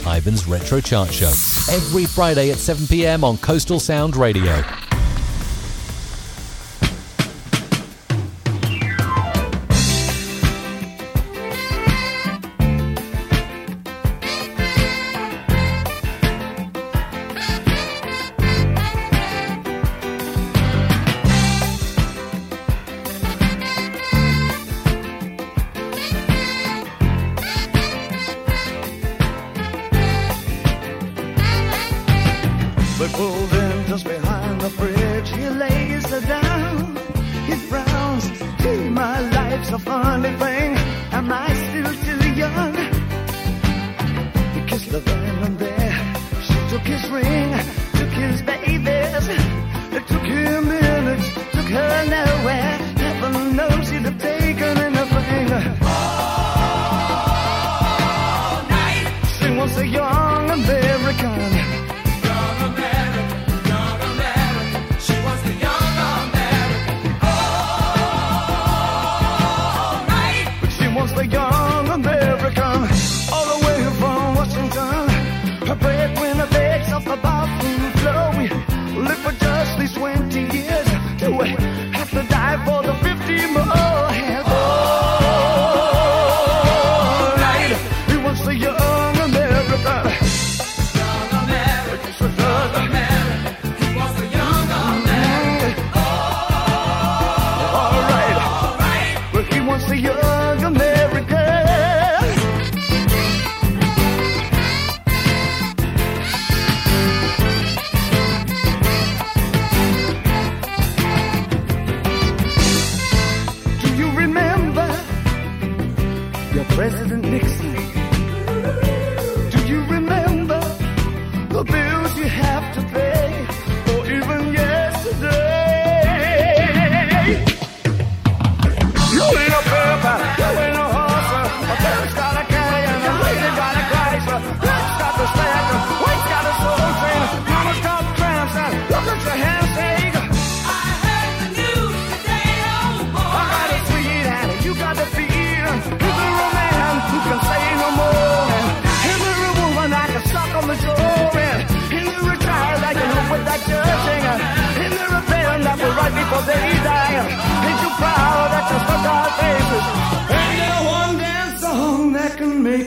Ivan's 0.06 0.46
Retro 0.46 0.82
Chart 0.82 1.10
Show, 1.10 1.32
every 1.72 2.04
Friday 2.04 2.50
at 2.50 2.58
7 2.58 2.86
pm 2.88 3.24
on 3.24 3.38
Coastal 3.38 3.80
Sound 3.80 4.16
Radio. 4.16 4.62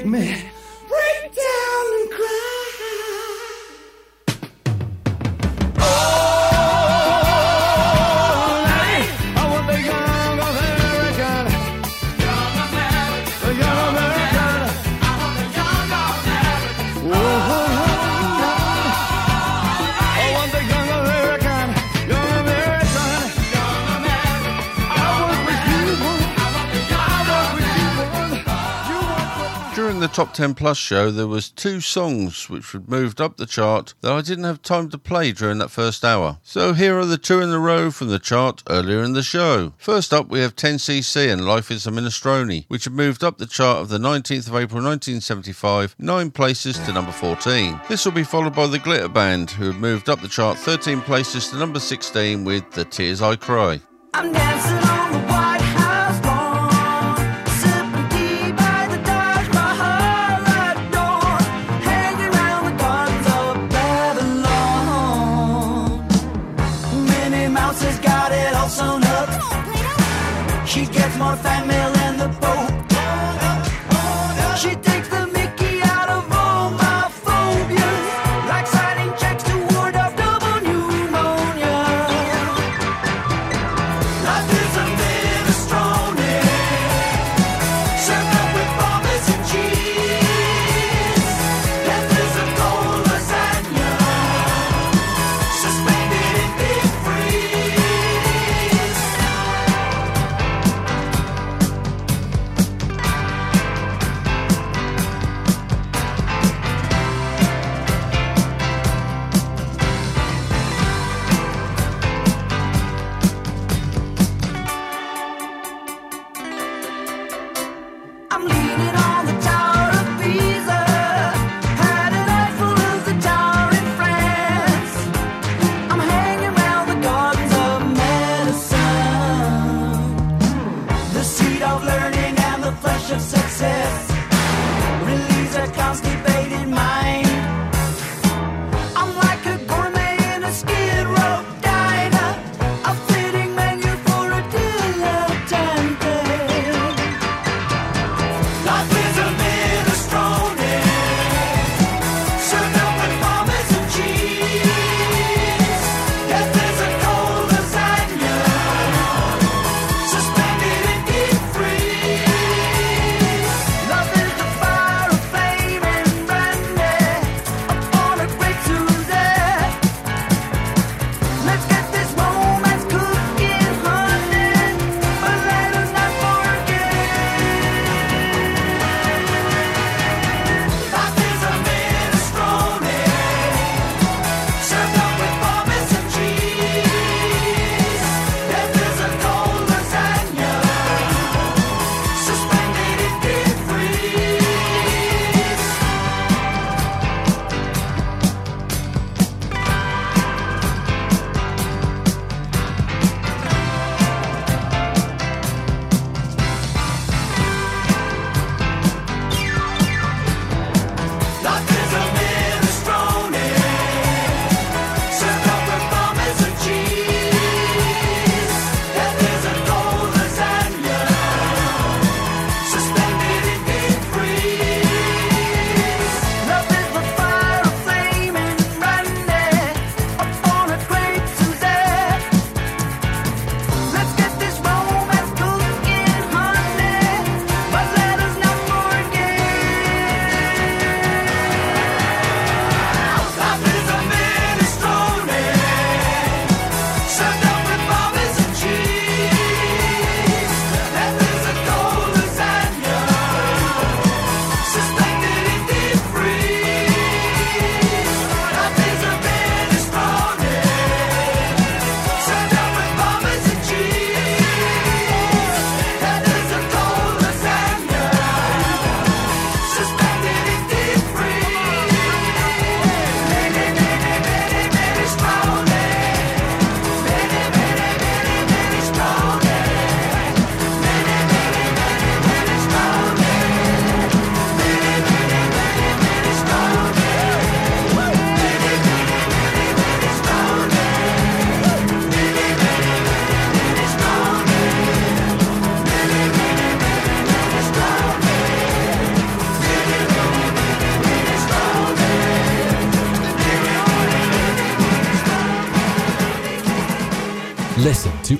admit 0.07 0.56
Top 30.17 30.33
10 30.33 30.55
Plus 30.55 30.79
show, 30.79 31.11
there 31.11 31.27
was 31.27 31.51
two 31.51 31.79
songs 31.79 32.49
which 32.49 32.71
had 32.71 32.89
moved 32.89 33.21
up 33.21 33.37
the 33.37 33.45
chart 33.45 33.93
that 34.01 34.11
I 34.11 34.21
didn't 34.21 34.45
have 34.45 34.63
time 34.63 34.89
to 34.89 34.97
play 34.97 35.31
during 35.31 35.59
that 35.59 35.69
first 35.69 36.03
hour. 36.03 36.39
So 36.41 36.73
here 36.73 36.97
are 36.97 37.05
the 37.05 37.19
two 37.19 37.39
in 37.39 37.51
a 37.51 37.59
row 37.59 37.91
from 37.91 38.07
the 38.07 38.17
chart 38.17 38.63
earlier 38.67 39.03
in 39.03 39.13
the 39.13 39.21
show. 39.21 39.73
First 39.77 40.15
up, 40.15 40.27
we 40.27 40.39
have 40.39 40.55
10cc 40.55 41.31
and 41.31 41.45
Life 41.45 41.69
is 41.69 41.85
a 41.85 41.91
Minestrone, 41.91 42.65
which 42.67 42.85
had 42.85 42.93
moved 42.93 43.23
up 43.23 43.37
the 43.37 43.45
chart 43.45 43.77
of 43.77 43.89
the 43.89 43.99
19th 43.99 44.47
of 44.47 44.55
April 44.55 44.83
1975 44.83 45.95
nine 45.99 46.31
places 46.31 46.79
to 46.79 46.91
number 46.91 47.11
14. 47.11 47.79
This 47.87 48.03
will 48.03 48.11
be 48.11 48.23
followed 48.23 48.55
by 48.55 48.65
The 48.65 48.79
Glitter 48.79 49.09
Band, 49.09 49.51
who 49.51 49.67
have 49.67 49.79
moved 49.79 50.09
up 50.09 50.21
the 50.21 50.27
chart 50.27 50.57
13 50.57 51.01
places 51.01 51.49
to 51.49 51.57
number 51.57 51.79
16 51.79 52.43
with 52.43 52.67
The 52.71 52.85
Tears 52.85 53.21
I 53.21 53.35
Cry. 53.35 53.81
more 71.17 71.35
family 71.37 71.86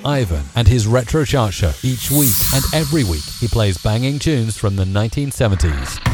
Ivan 0.07 0.45
and 0.55 0.69
his 0.69 0.87
retro 0.87 1.25
chart 1.25 1.53
show 1.53 1.73
each 1.83 2.09
week 2.09 2.33
and 2.55 2.63
every 2.73 3.03
week 3.03 3.25
he 3.41 3.47
plays 3.49 3.77
banging 3.77 4.19
tunes 4.19 4.57
from 4.57 4.77
the 4.77 4.85
1970s. 4.85 6.06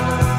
love. 0.00 0.29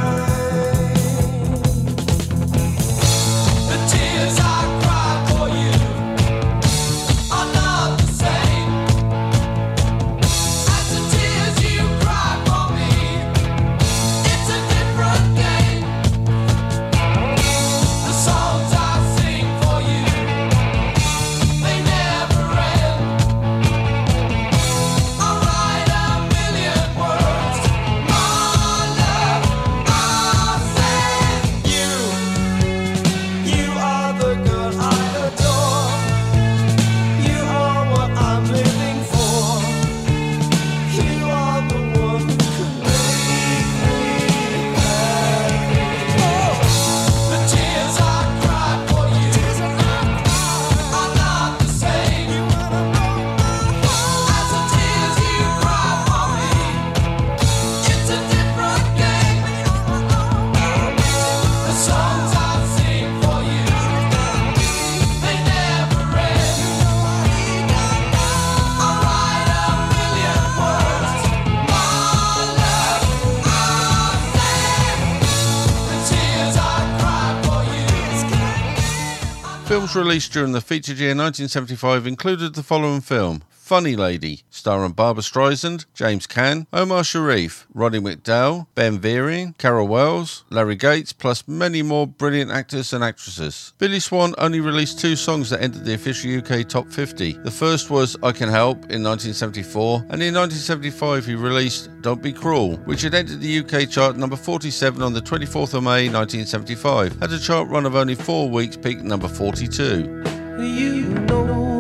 Films 79.92 80.08
released 80.08 80.32
during 80.32 80.54
the 80.54 80.62
featured 80.62 81.00
year 81.00 81.10
1975 81.10 82.08
included 82.08 82.56
the 82.56 82.64
following 82.64 83.02
film 83.02 83.42
Funny 83.72 83.96
Lady, 83.96 84.42
starring 84.50 84.92
Barbra 84.92 85.24
Streisand, 85.24 85.86
James 85.94 86.28
Caan, 86.28 86.68
Omar 86.74 87.06
Sharif, 87.06 87.68
Roddy 87.74 88.00
McDowall, 88.00 88.68
Ben 88.76 89.00
Vereen, 89.00 89.58
Carole 89.58 89.88
Wells, 89.88 90.44
Larry 90.50 90.76
Gates, 90.76 91.14
plus 91.14 91.48
many 91.48 91.82
more 91.82 92.06
brilliant 92.06 92.52
actors 92.52 92.92
and 92.92 93.02
actresses. 93.02 93.72
Billy 93.78 94.02
Swan 94.02 94.36
only 94.38 94.60
released 94.60 95.00
two 95.00 95.16
songs 95.16 95.50
that 95.52 95.62
entered 95.62 95.86
the 95.86 95.94
official 95.94 96.38
UK 96.38 96.68
Top 96.68 96.92
50. 96.92 97.32
The 97.46 97.50
first 97.50 97.90
was 97.90 98.18
I 98.22 98.34
Can 98.34 98.50
Help 98.50 98.76
in 98.92 99.04
1974, 99.04 100.00
and 100.10 100.22
in 100.22 100.36
1975 100.36 101.26
he 101.26 101.36
released 101.36 101.90
Don't 102.02 102.22
Be 102.22 102.34
Cruel, 102.34 102.76
which 102.80 103.04
had 103.04 103.16
entered 103.16 103.40
the 103.40 103.60
UK 103.60 103.90
chart 103.90 104.18
number 104.18 104.36
47 104.36 105.02
on 105.02 105.14
the 105.14 105.22
24th 105.22 105.76
of 105.76 105.84
May 105.84 106.10
1975, 106.10 107.22
had 107.22 107.32
a 107.32 107.40
chart 107.40 107.70
run 107.70 107.86
of 107.86 107.96
only 107.96 108.16
four 108.16 108.50
weeks, 108.50 108.76
peaked 108.76 109.04
number 109.04 109.30
42. 109.30 110.26
You 110.60 111.04
know 111.30 111.71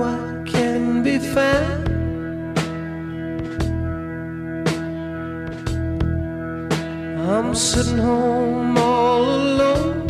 I'm 7.51 7.55
sitting 7.55 7.97
home 7.97 8.77
all 8.77 9.23
alone. 9.23 10.07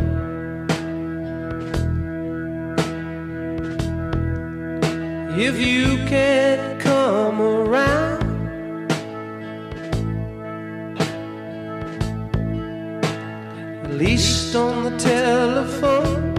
If 5.37 5.57
you 5.57 5.97
can't 6.07 6.79
come 6.79 7.41
around, 7.41 8.91
at 13.83 13.91
least 13.91 14.55
on 14.55 14.83
the 14.83 14.97
telephone. 14.97 16.30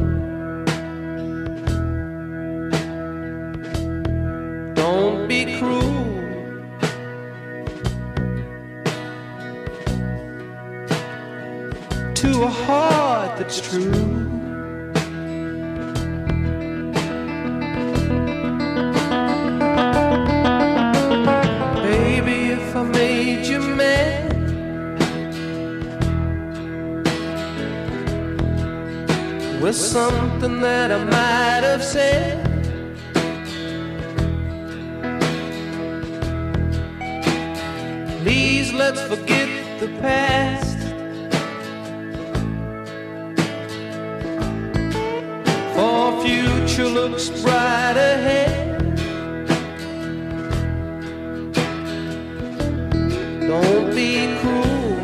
Don't 4.93 5.27
be 5.27 5.59
cruel. 5.59 6.05
To 12.21 12.31
a 12.43 12.53
heart 12.65 13.39
that's 13.39 13.59
true. 13.69 13.91
Baby, 21.89 22.39
if 22.59 22.77
I 22.77 22.83
made 22.83 23.47
you 23.47 23.61
mad, 23.61 24.35
with 29.63 29.75
something 29.75 30.61
that 30.61 30.93
I 30.93 31.05
might 31.05 31.65
have 31.71 31.83
said. 31.83 32.52
Please 38.23 38.73
let's 38.73 39.03
forget 39.09 39.49
the 39.81 39.89
past. 40.01 40.79
For 45.75 46.23
future 46.23 46.87
looks 46.89 47.31
bright 47.43 47.97
ahead. 47.97 48.95
Don't 53.49 53.93
be 53.93 54.37
cruel. 54.39 54.99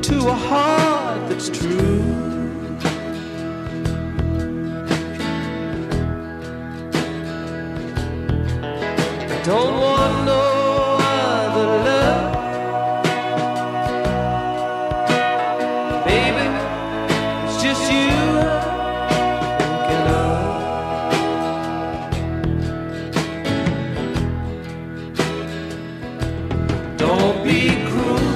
To 0.00 0.16
a 0.26 0.34
heart 0.48 1.28
that's 1.28 1.50
true. 1.50 2.09
Don't 27.00 27.42
be 27.42 27.70
cruel. 27.86 28.29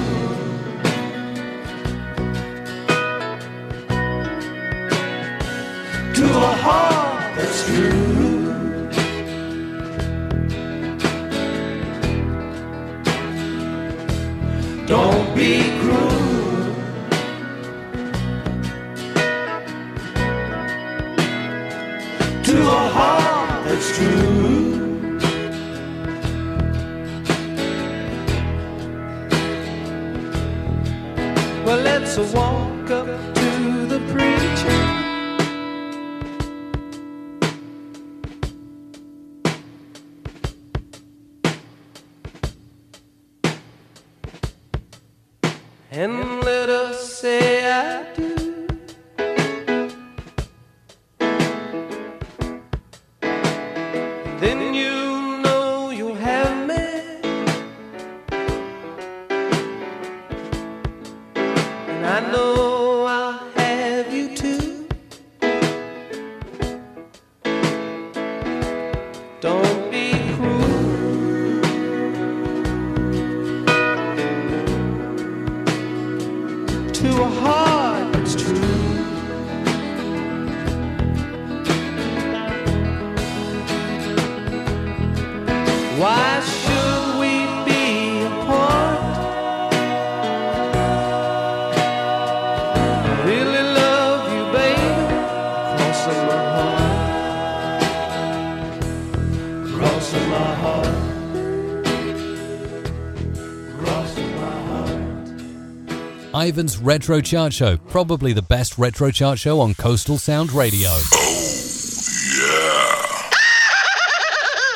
Ivan's 106.45 106.77
Retro 106.77 107.21
Chart 107.21 107.51
Show, 107.51 107.75
probably 107.75 108.31
the 108.31 108.43
best 108.43 108.77
retro 108.77 109.09
chart 109.09 109.39
show 109.39 109.59
on 109.59 109.73
Coastal 109.73 110.19
Sound 110.19 110.51
Radio. 110.51 110.91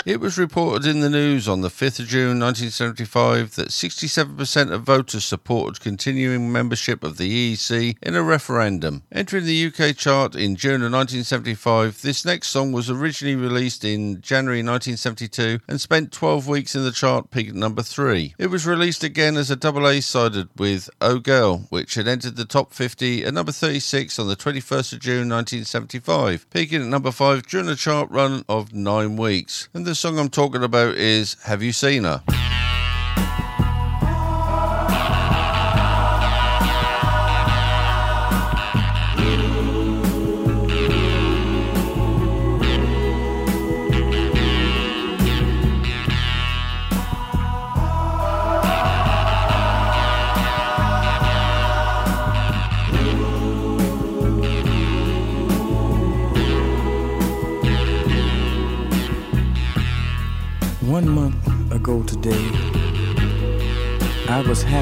It 0.10 0.20
was 0.20 0.40
reported 0.40 0.88
in 0.88 1.02
the 1.02 1.10
news 1.12 1.48
on 1.48 1.62
the 1.62 1.68
5th 1.68 2.00
of 2.00 2.08
June 2.08 2.40
1975 2.40 3.54
that 3.54 3.68
67% 3.68 4.72
of 4.72 4.82
voters 4.82 5.24
supported 5.24 5.84
continuing 5.84 6.52
membership 6.52 7.04
of 7.04 7.18
the 7.18 7.54
EEC 7.56 7.96
in 8.02 8.16
a 8.16 8.24
referendum. 8.24 9.04
Entering 9.12 9.46
the 9.46 9.68
UK 9.68 9.96
chart 9.96 10.34
in 10.34 10.56
June 10.56 10.82
of 10.82 10.92
1975, 10.92 12.02
this 12.02 12.26
next 12.26 12.48
song 12.48 12.72
was 12.72 12.90
originally 12.90 13.36
released 13.36 13.86
in 13.86 14.20
January 14.20 14.64
1972 14.64 15.60
and 15.68 15.80
spent 15.80 16.12
12 16.12 16.48
weeks 16.48 16.74
in 16.74 16.84
the 16.84 16.92
chart, 16.92 17.30
peaked 17.30 17.52
at 17.52 17.56
number 17.56 17.84
3. 17.84 18.34
It 18.40 18.48
was 18.48 18.66
released 18.66 19.04
again 19.04 19.38
as 19.38 19.52
a 19.52 19.56
double 19.56 19.88
A 19.88 20.02
sided 20.02 20.50
with 20.58 20.90
Oh 21.00 21.20
Girl, 21.20 21.68
which 21.70 21.94
had 21.94 22.08
entered 22.08 22.36
the 22.36 22.46
top 22.46 22.74
50 22.74 23.26
at 23.26 23.36
number 23.36 23.52
36 23.52 24.18
on 24.18 24.28
the 24.28 24.36
21st 24.36 24.94
of 24.94 25.00
June 25.02 25.30
1975, 25.30 26.50
peaking 26.50 26.82
at 26.82 26.88
number 26.88 27.12
5 27.12 27.46
during 27.46 27.70
a 27.70 27.76
chart 27.76 28.10
run 28.10 28.44
of 28.50 28.74
9 28.74 29.16
weeks. 29.16 29.70
And 29.72 29.86
the 29.86 29.99
song 30.00 30.18
I'm 30.18 30.30
talking 30.30 30.64
about 30.64 30.96
is 30.96 31.36
Have 31.44 31.62
You 31.62 31.74
Seen 31.74 32.06
Her? 32.06 32.24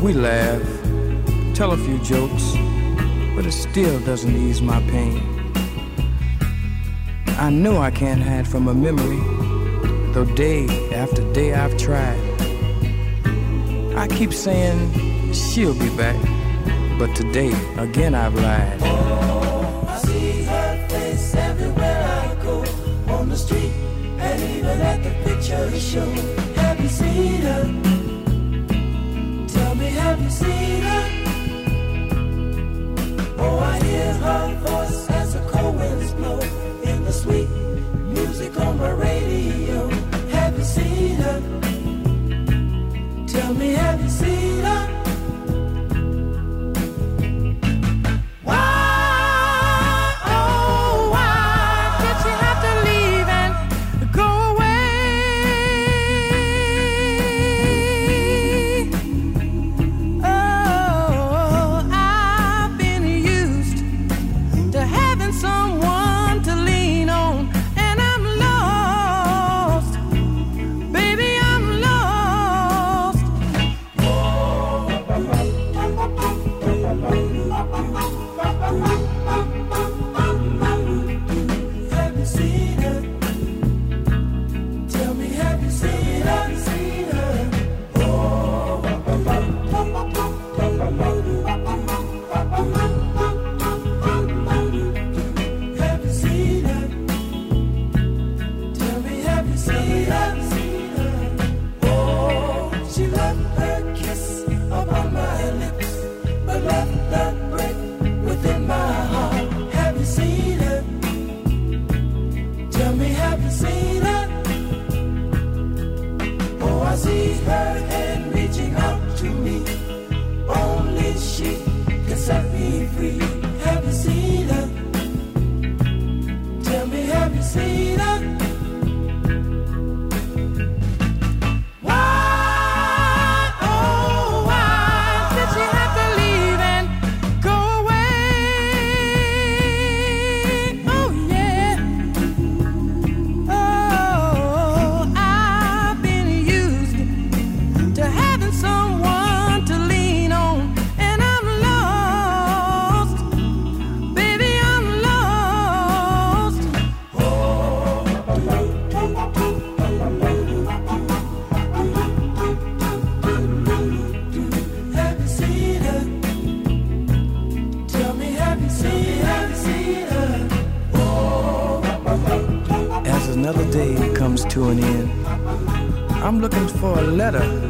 We 0.00 0.12
laugh, 0.12 0.62
tell 1.54 1.72
a 1.72 1.76
few 1.76 1.98
jokes, 1.98 2.52
but 3.34 3.44
it 3.44 3.52
still 3.52 3.98
doesn't 4.00 4.32
ease 4.32 4.62
my 4.62 4.80
pain. 4.82 5.20
I 7.36 7.50
know 7.50 7.78
I 7.78 7.90
can't 7.90 8.22
hide 8.22 8.46
from 8.46 8.68
a 8.68 8.74
memory, 8.74 9.18
though 10.12 10.24
day 10.36 10.68
after 10.94 11.22
day 11.32 11.52
I've 11.52 11.76
tried. 11.76 12.16
I 13.96 14.06
keep 14.06 14.32
saying 14.32 15.32
she'll 15.32 15.74
be 15.74 15.90
back, 15.96 16.16
but 16.96 17.12
today 17.16 17.52
again 17.76 18.14
I've 18.14 18.36
lied. 18.36 18.80
I 18.80 19.98
see 19.98 20.44
her 20.44 20.88
face 20.88 21.34
everywhere 21.34 22.04
I 22.04 22.42
go 22.44 22.64
on 23.08 23.28
the 23.30 23.36
street 23.36 23.72
and 24.20 24.42
even 24.42 24.80
at 24.80 25.02
the 25.02 25.10
picture 25.28 25.68
show. 25.80 26.08
Have 26.54 26.80
you 26.80 26.88
seen 26.88 27.42
her? 27.42 27.87
Me, 29.78 29.90
have 29.90 30.20
you 30.20 30.30
seen 30.30 30.82
her? 30.82 31.04
Oh, 33.38 33.58
I 33.60 33.78
hear 33.84 34.12
her 34.14 34.54
voice 34.66 35.10
as 35.10 35.34
the 35.34 35.40
cold 35.40 35.76
winds 35.76 36.12
blow 36.14 36.40
in 36.82 37.04
the 37.04 37.12
sweet 37.12 37.48
music 38.06 38.58
on 38.58 38.76
my 38.78 38.90
radio. 38.90 39.87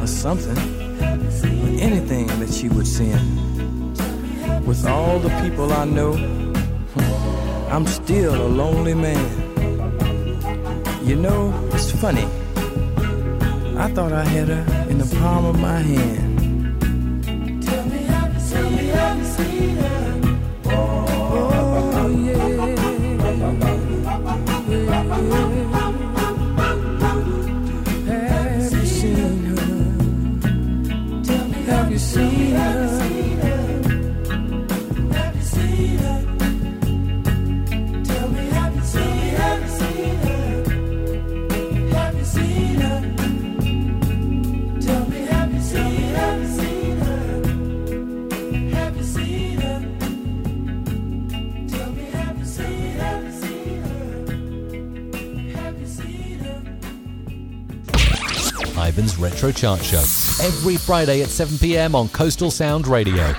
Or 0.01 0.07
something, 0.07 0.57
or 0.57 1.81
anything 1.81 2.27
that 2.39 2.51
she 2.51 2.69
would 2.69 2.87
send. 2.87 3.21
With 4.65 4.85
all 4.85 5.19
the 5.19 5.29
people 5.41 5.71
I 5.73 5.85
know, 5.85 6.13
I'm 7.69 7.85
still 7.85 8.35
a 8.35 8.47
lonely 8.47 8.93
man. 8.93 9.25
You 11.03 11.15
know, 11.15 11.53
it's 11.73 11.91
funny. 11.91 12.27
I 13.77 13.87
thought 13.93 14.11
I 14.11 14.23
had 14.23 14.47
her 14.49 14.89
in 14.89 14.97
the 14.97 15.15
palm 15.17 15.45
of 15.45 15.59
my 15.59 15.79
hand. 15.79 16.28
Chart 59.59 59.83
Show. 59.83 59.97
Every 60.41 60.77
Friday 60.77 61.21
at 61.21 61.27
7 61.27 61.57
pm 61.57 61.93
on 61.93 62.07
Coastal 62.07 62.49
Sound 62.49 62.87
Radio. 62.87 63.35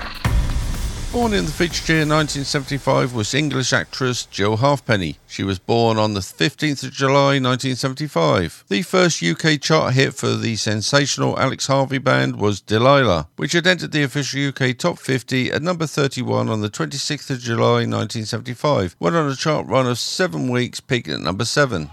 Born 1.11 1.33
in 1.33 1.45
the 1.45 1.51
featured 1.51 1.89
year 1.89 1.97
1975 2.01 3.15
was 3.15 3.33
English 3.33 3.73
actress 3.73 4.25
Jill 4.27 4.57
Halfpenny. 4.57 5.17
She 5.25 5.43
was 5.43 5.57
born 5.57 5.97
on 5.97 6.13
the 6.13 6.19
15th 6.19 6.83
of 6.83 6.91
July 6.91 7.39
1975. 7.39 8.65
The 8.67 8.83
first 8.83 9.23
UK 9.23 9.59
chart 9.59 9.95
hit 9.95 10.13
for 10.13 10.35
the 10.35 10.57
sensational 10.57 11.39
Alex 11.39 11.65
Harvey 11.65 11.97
band 11.97 12.35
was 12.35 12.61
Delilah, 12.61 13.27
which 13.37 13.53
had 13.53 13.65
entered 13.65 13.91
the 13.91 14.03
official 14.03 14.49
UK 14.49 14.77
top 14.77 14.99
50 14.99 15.51
at 15.51 15.63
number 15.63 15.87
31 15.87 16.49
on 16.49 16.61
the 16.61 16.69
26th 16.69 17.31
of 17.31 17.39
July 17.39 17.87
1975, 17.87 18.95
went 18.99 19.15
on 19.15 19.27
a 19.27 19.35
chart 19.35 19.65
run 19.65 19.87
of 19.87 19.97
seven 19.97 20.49
weeks, 20.49 20.79
peaking 20.79 21.15
at 21.15 21.19
number 21.19 21.45
7. 21.45 21.89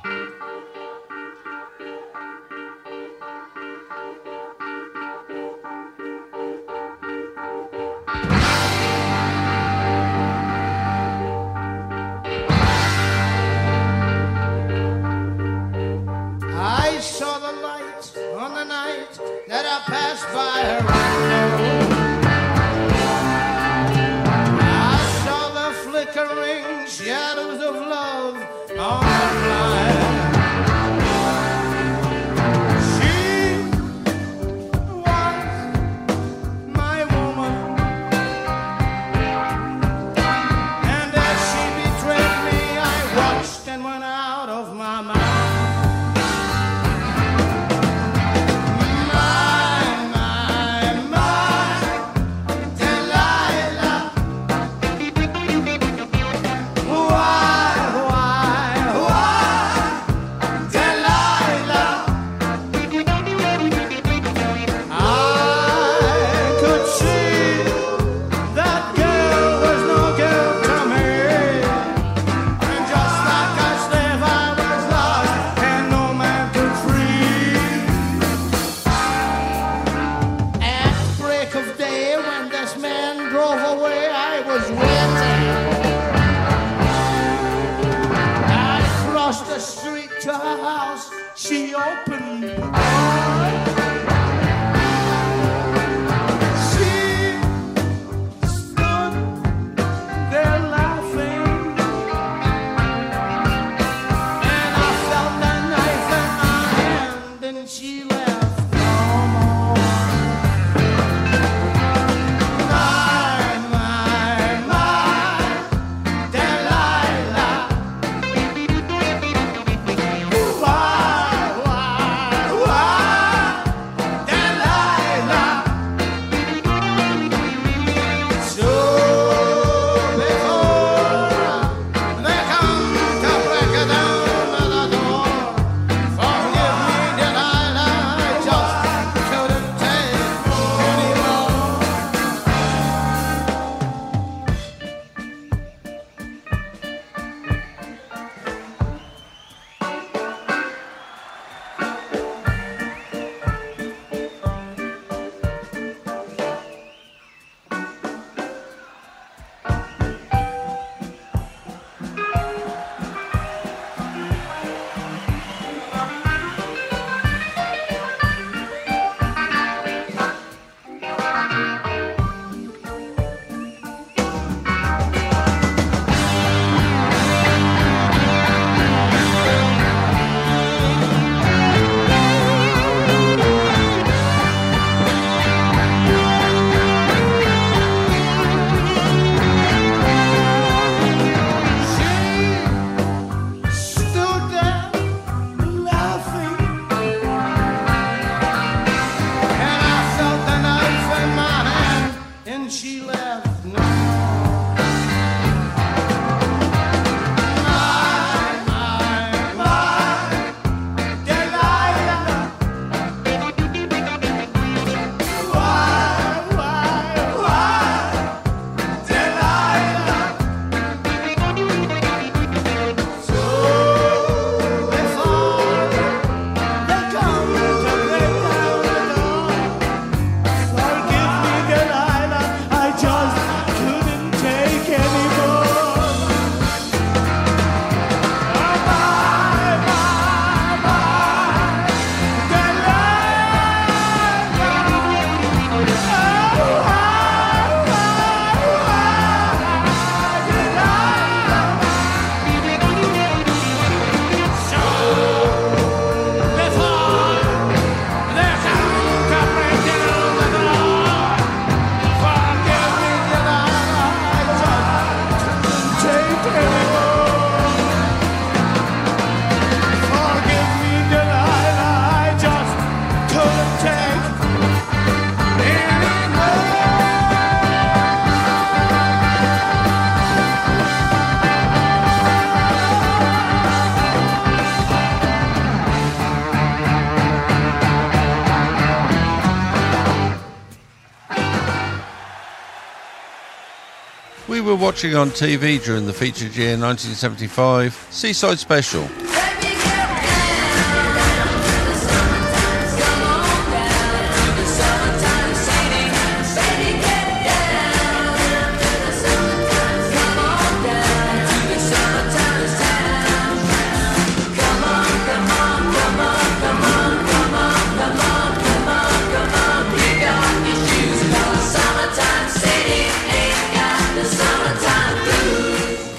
watching 294.88 295.14
on 295.14 295.28
TV 295.28 295.84
during 295.84 296.06
the 296.06 296.12
feature 296.14 296.46
year 296.46 296.70
1975 296.70 297.92
Seaside 298.10 298.58
Special. 298.58 299.27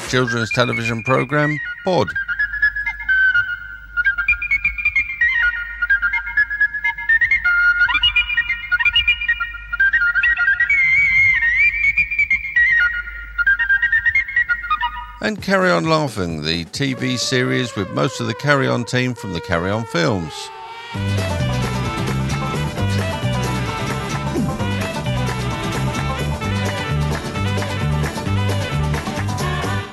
Children's 0.10 0.49
television 0.49 1.03
program 1.03 1.56
Bod. 1.86 2.11
And 15.22 15.40
Carry 15.44 15.69
On 15.69 15.84
Laughing, 15.84 16.41
the 16.41 16.65
TV 16.65 17.19
series 17.19 17.76
with 17.76 17.91
most 17.91 18.19
of 18.19 18.26
the 18.26 18.34
Carry 18.34 18.68
On 18.68 18.84
team 18.84 19.14
from 19.14 19.34
the 19.34 19.41
Carry 19.41 19.69
On 19.69 19.86
films. 19.86 20.49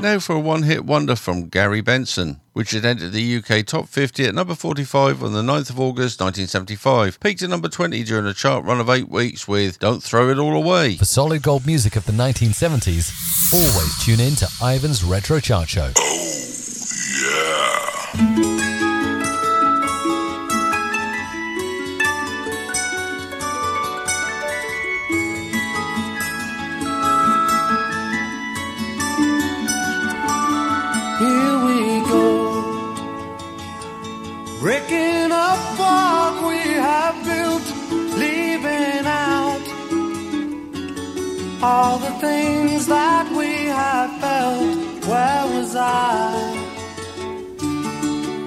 Now 0.07 0.21
for 0.21 0.37
a 0.37 0.39
one 0.39 0.63
hit 0.63 0.85
wonder 0.85 1.17
from 1.17 1.49
Gary 1.49 1.81
Benson, 1.81 2.41
which 2.53 2.71
had 2.71 2.85
entered 2.85 3.11
the 3.11 3.39
UK 3.39 3.67
top 3.67 3.89
50 3.89 4.27
at 4.27 4.37
number 4.37 4.55
45 4.55 5.21
on 5.25 5.33
the 5.33 5.43
9th 5.43 5.71
of 5.71 5.81
August 5.81 6.21
1975. 6.21 7.19
Peaked 7.19 7.43
at 7.43 7.51
number 7.51 7.69
20 7.69 8.05
during 8.05 8.25
a 8.25 8.33
chart 8.33 8.65
run 8.65 8.79
of 8.79 8.89
eight 8.89 9.09
weeks 9.09 9.49
with 9.49 9.81
Don't 9.81 10.01
Throw 10.01 10.31
It 10.31 10.39
All 10.39 10.55
Away. 10.55 10.97
For 10.97 11.05
solid 11.05 11.43
gold 11.43 11.67
music 11.67 11.97
of 11.97 12.05
the 12.07 12.13
1970s, 12.13 13.53
always 13.53 14.05
tune 14.05 14.21
in 14.21 14.37
to 14.37 14.47
Ivan's 14.63 15.03
Retro 15.03 15.41
Chart 15.41 15.69
Show. 15.69 15.91
Oh, 15.99 16.13
Here 18.15 18.66
breaking 34.67 35.31
up 35.31 35.61
what 35.79 36.35
we 36.49 36.59
have 36.89 37.17
built, 37.31 37.67
leaving 38.23 39.07
out 39.07 39.67
all 41.63 41.99
the 41.99 42.15
things 42.27 42.89
that 42.89 43.27
we 43.39 43.51
have 43.81 44.11
felt. 44.21 45.07
Where 45.11 45.45
was 45.55 45.77
I? 45.77 46.33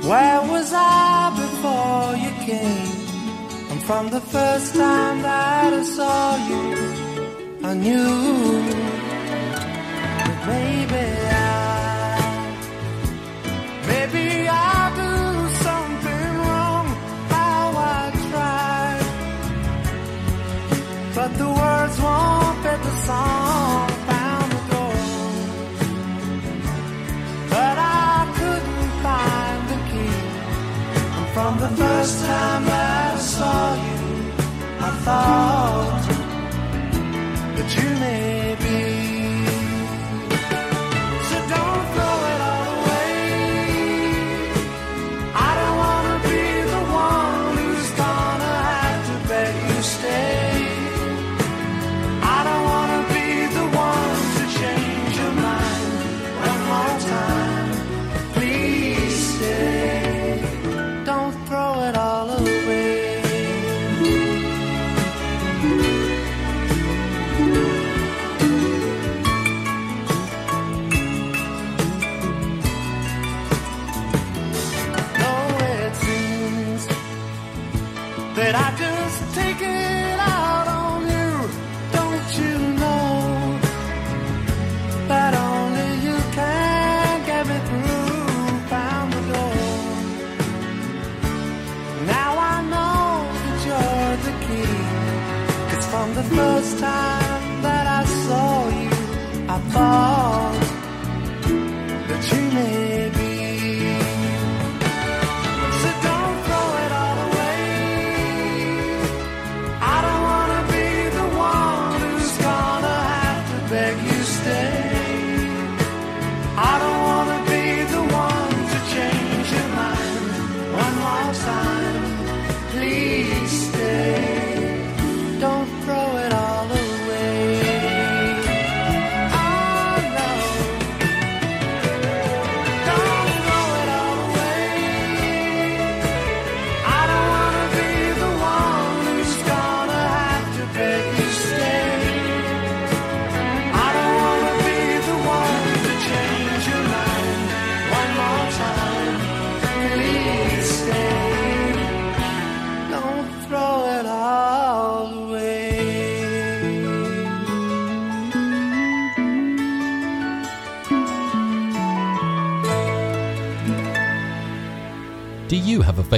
Where 0.10 0.42
was 0.52 0.70
I 0.74 1.32
before 1.44 2.08
you 2.24 2.32
came? 2.50 2.92
And 3.72 3.82
from 3.84 4.10
the 4.10 4.24
first 4.36 4.76
time 4.76 5.22
that 5.22 5.72
I 5.82 5.84
saw 5.84 6.36
you, 6.50 6.66
I 7.64 7.74
knew 7.86 8.12
that 10.20 10.40
maybe 10.52 11.06
I. 11.32 11.58
Maybe 13.88 14.50
I 14.50 14.70
but 21.20 21.34
the 21.38 21.50
words 21.62 21.98
won't 22.06 22.58
fit 22.64 22.82
the 22.88 22.96
song. 23.08 23.90
Found 24.10 24.50
the 24.56 24.62
door, 24.72 25.00
but 27.54 27.76
I 27.78 28.18
couldn't 28.40 28.92
find 29.06 29.62
the 29.72 29.80
key. 29.90 30.20
And 31.18 31.28
from 31.36 31.54
the 31.64 31.72
first 31.82 32.16
time 32.26 32.64
I 33.02 33.18
saw 33.36 33.62
you, 33.88 34.02
I 34.88 34.92
thought 35.06 36.04
that 37.58 37.70
you 37.78 37.90
may 38.06 38.56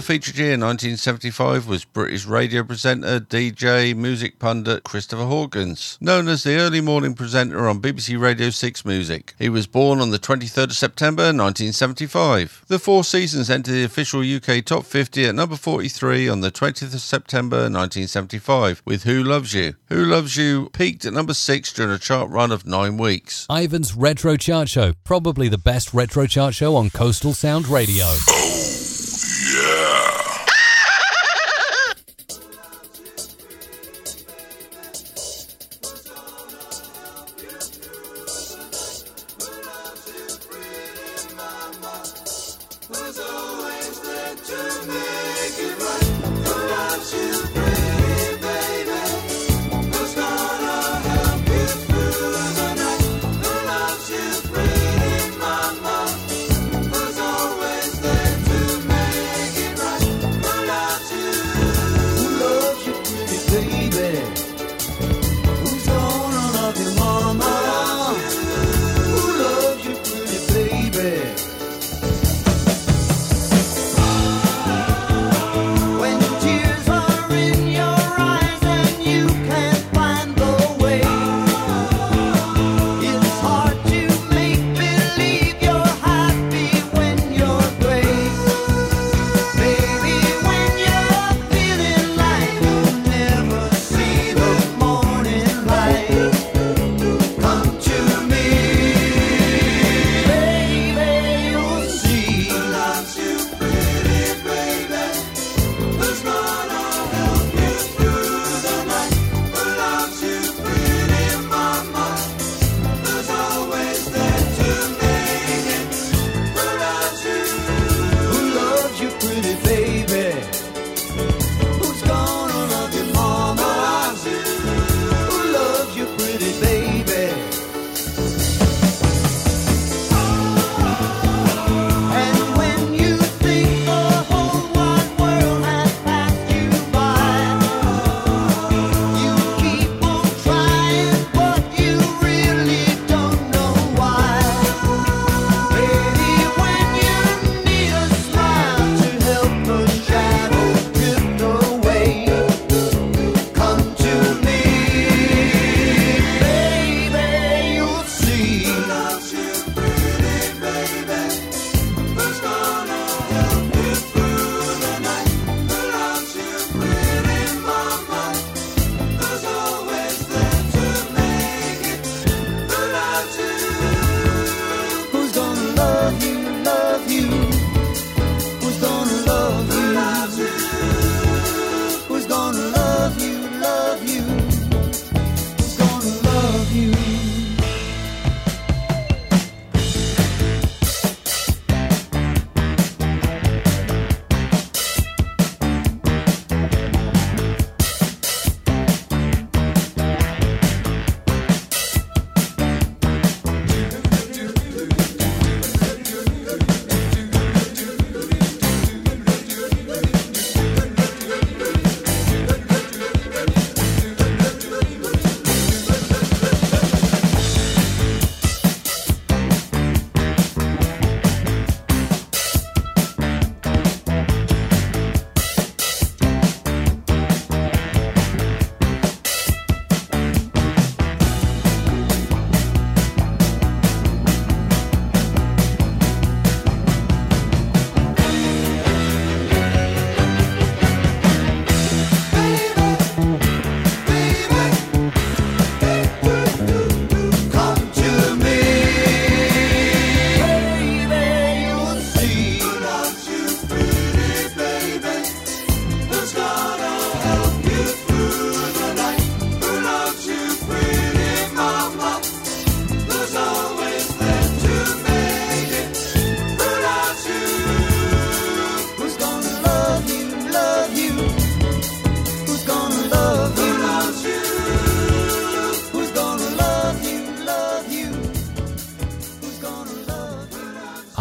Featured 0.00 0.36
here 0.36 0.52
in 0.54 0.60
1975 0.60 1.68
was 1.68 1.84
British 1.84 2.24
radio 2.24 2.62
presenter, 2.62 3.20
DJ, 3.20 3.94
music 3.94 4.38
pundit 4.38 4.82
Christopher 4.82 5.24
Hawkins, 5.24 5.98
known 6.00 6.28
as 6.28 6.42
the 6.42 6.56
early 6.56 6.80
morning 6.80 7.14
presenter 7.14 7.68
on 7.68 7.80
BBC 7.80 8.20
Radio 8.20 8.50
6 8.50 8.84
Music. 8.84 9.34
He 9.38 9.48
was 9.48 9.66
born 9.66 10.00
on 10.00 10.10
the 10.10 10.18
23rd 10.18 10.64
of 10.64 10.72
September 10.72 11.24
1975. 11.24 12.64
The 12.68 12.78
Four 12.78 13.04
Seasons 13.04 13.50
entered 13.50 13.72
the 13.72 13.84
official 13.84 14.20
UK 14.20 14.64
Top 14.64 14.84
50 14.84 15.26
at 15.26 15.34
number 15.34 15.56
43 15.56 16.28
on 16.28 16.40
the 16.40 16.50
20th 16.50 16.94
of 16.94 17.00
September 17.00 17.56
1975 17.56 18.82
with 18.84 19.04
Who 19.04 19.22
Loves 19.22 19.54
You. 19.54 19.74
Who 19.88 20.04
Loves 20.04 20.36
You 20.36 20.70
peaked 20.70 21.04
at 21.04 21.12
number 21.12 21.34
6 21.34 21.72
during 21.72 21.92
a 21.92 21.98
chart 21.98 22.30
run 22.30 22.52
of 22.52 22.66
nine 22.66 22.96
weeks. 22.96 23.46
Ivan's 23.50 23.94
Retro 23.94 24.36
Chart 24.36 24.68
Show, 24.68 24.94
probably 25.04 25.48
the 25.48 25.58
best 25.58 25.92
retro 25.92 26.26
chart 26.26 26.54
show 26.54 26.74
on 26.76 26.90
Coastal 26.90 27.34
Sound 27.34 27.68
Radio. 27.68 28.06
Oh. 28.06 28.79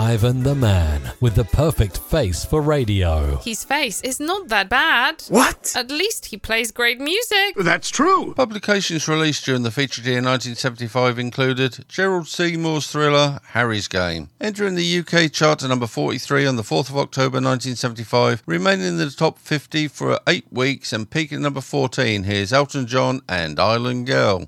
Ivan 0.10 0.42
the 0.42 0.56
Man 0.56 1.12
with 1.22 1.36
the 1.36 1.44
perfect 1.44 2.00
face 2.00 2.44
for 2.44 2.64
radio. 2.64 3.38
His 3.44 3.64
face 3.64 4.02
is 4.02 4.20
not 4.20 4.48
that 4.48 4.68
bad. 4.68 5.22
What? 5.30 5.72
At 5.76 5.92
least 5.92 6.26
he 6.26 6.38
plays 6.38 6.72
great 6.72 7.00
music. 7.00 7.54
That's 7.56 7.92
true. 7.92 8.34
Publications 8.34 9.08
released 9.08 9.46
during 9.46 9.62
the 9.62 9.70
featured 9.70 10.06
year 10.06 10.16
1975 10.16 11.20
included 11.20 11.86
Gerald 11.88 12.28
Seymour's 12.28 12.92
thriller 12.92 13.40
Harry's 13.50 13.88
Game, 13.88 14.30
entering 14.42 14.74
the 14.74 15.00
UK 15.00 15.32
chart 15.32 15.60
to 15.60 15.68
number 15.68 15.86
43 15.86 16.48
on 16.48 16.56
the 16.56 16.64
4th 16.64 16.90
of 16.90 16.98
October 16.98 17.36
1975, 17.36 18.42
remaining 18.48 18.88
in 18.88 18.98
the 18.98 19.12
top 19.12 19.38
50 19.38 19.88
for 19.90 20.20
eight 20.26 20.52
weeks 20.52 20.92
and 20.92 21.12
peaking 21.12 21.36
at 21.36 21.42
number 21.44 21.62
14. 21.62 22.24
Here's 22.24 22.52
Elton 22.52 22.88
John 22.88 23.22
and 23.30 23.60
Island 23.60 24.08
Girl. 24.08 24.48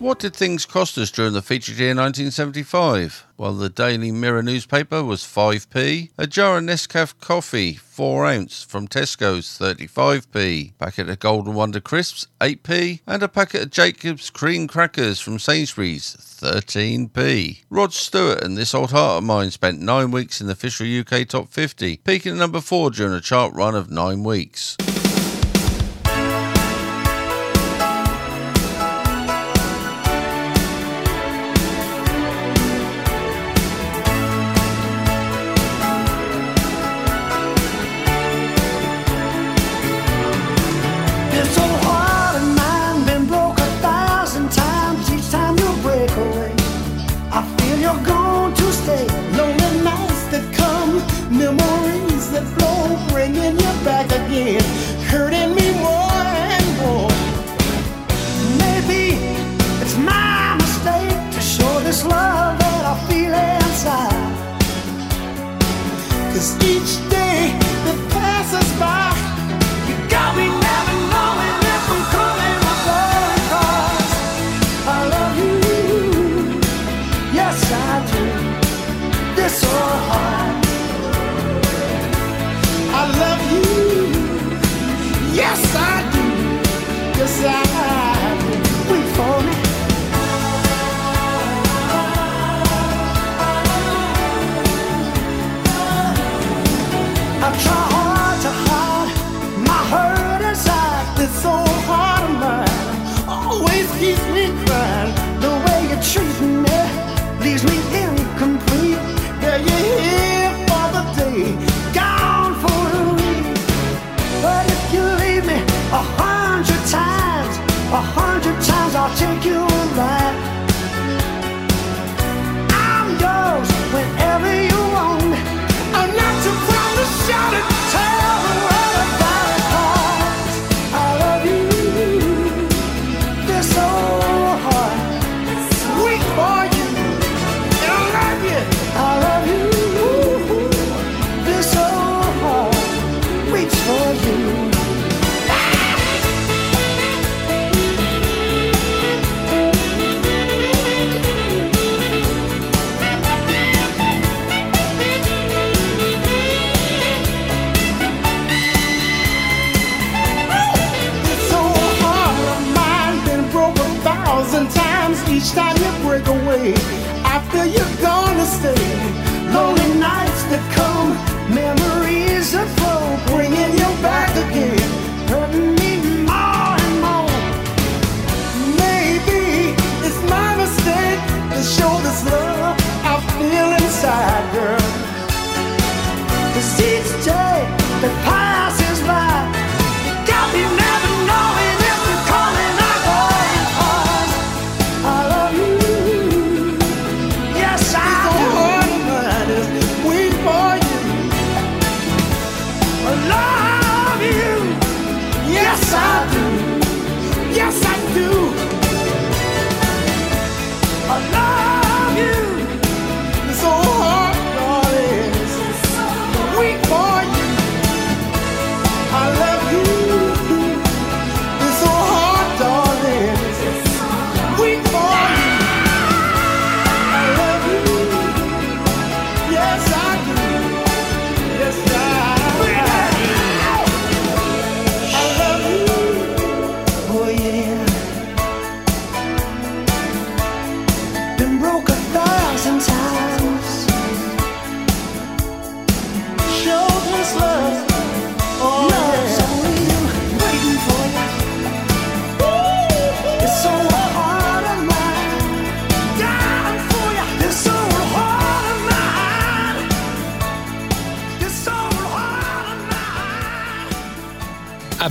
What 0.00 0.18
did 0.18 0.34
things 0.34 0.66
cost 0.66 0.98
us 0.98 1.10
during 1.10 1.32
the 1.34 1.40
featured 1.40 1.78
year 1.78 1.90
1975? 1.90 3.26
Well, 3.38 3.54
the 3.54 3.70
Daily 3.70 4.10
Mirror 4.10 4.42
newspaper 4.42 5.02
was 5.02 5.22
5p, 5.22 6.10
a 6.18 6.26
jar 6.26 6.58
of 6.58 6.64
Nescafe 6.64 7.18
coffee, 7.20 7.74
4 7.74 8.26
ounce, 8.26 8.64
from 8.64 8.88
Tesco's, 8.88 9.58
35p, 9.58 10.72
packet 10.78 11.08
of 11.08 11.20
Golden 11.20 11.54
Wonder 11.54 11.80
crisps, 11.80 12.26
8p, 12.40 13.00
and 13.06 13.22
a 13.22 13.28
packet 13.28 13.62
of 13.62 13.70
Jacob's 13.70 14.30
cream 14.30 14.66
crackers 14.66 15.20
from 15.20 15.38
Sainsbury's, 15.38 16.16
13p. 16.40 17.62
Rod 17.70 17.92
Stewart 17.92 18.42
and 18.42 18.58
This 18.58 18.74
Old 18.74 18.90
Heart 18.90 19.18
of 19.18 19.24
Mine 19.24 19.52
spent 19.52 19.80
9 19.80 20.10
weeks 20.10 20.40
in 20.40 20.48
the 20.48 20.52
official 20.52 20.86
UK 20.86 21.26
Top 21.26 21.48
50, 21.48 21.98
peaking 21.98 22.32
at 22.32 22.38
number 22.38 22.60
4 22.60 22.90
during 22.90 23.14
a 23.14 23.20
chart 23.20 23.54
run 23.54 23.74
of 23.74 23.90
9 23.90 24.22
weeks. 24.22 24.76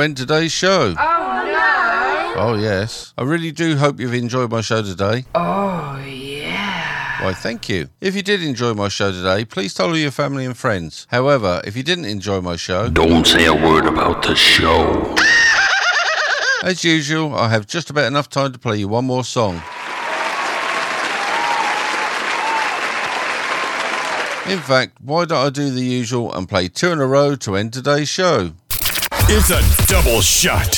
end 0.00 0.16
today's 0.16 0.52
show. 0.52 0.94
Oh 0.98 2.34
no! 2.36 2.40
Oh, 2.40 2.54
yes. 2.58 3.12
I 3.18 3.22
really 3.22 3.50
do 3.50 3.76
hope 3.76 3.98
you've 3.98 4.14
enjoyed 4.14 4.50
my 4.50 4.60
show 4.60 4.82
today. 4.82 5.24
Oh 5.34 5.98
yeah! 6.06 7.24
Why, 7.24 7.32
thank 7.34 7.68
you. 7.68 7.88
If 8.00 8.14
you 8.14 8.22
did 8.22 8.42
enjoy 8.42 8.74
my 8.74 8.88
show 8.88 9.10
today, 9.10 9.44
please 9.44 9.74
tell 9.74 9.88
all 9.88 9.96
your 9.96 10.12
family 10.12 10.44
and 10.44 10.56
friends. 10.56 11.06
However, 11.10 11.60
if 11.64 11.76
you 11.76 11.82
didn't 11.82 12.04
enjoy 12.04 12.40
my 12.40 12.54
show, 12.56 12.88
Don't 12.90 13.26
say 13.26 13.46
a 13.46 13.54
word 13.54 13.86
about 13.86 14.22
the 14.22 14.36
show. 14.36 15.16
as 16.62 16.84
usual, 16.84 17.34
I 17.34 17.48
have 17.48 17.66
just 17.66 17.90
about 17.90 18.06
enough 18.06 18.28
time 18.28 18.52
to 18.52 18.58
play 18.58 18.76
you 18.78 18.86
one 18.88 19.04
more 19.04 19.24
song. 19.24 19.60
In 24.48 24.60
fact, 24.60 24.96
why 25.02 25.26
don't 25.26 25.46
I 25.46 25.50
do 25.50 25.70
the 25.70 25.82
usual 25.82 26.32
and 26.32 26.48
play 26.48 26.68
two 26.68 26.90
in 26.90 27.00
a 27.00 27.06
row 27.06 27.34
to 27.36 27.54
end 27.56 27.72
today's 27.74 28.08
show? 28.08 28.52
It's 29.30 29.50
a 29.50 29.86
double 29.86 30.22
shot. 30.22 30.74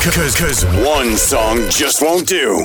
Cause, 0.00 0.36
cause 0.36 0.64
one 0.86 1.16
song 1.16 1.68
just 1.70 2.00
won't 2.00 2.28
do. 2.28 2.62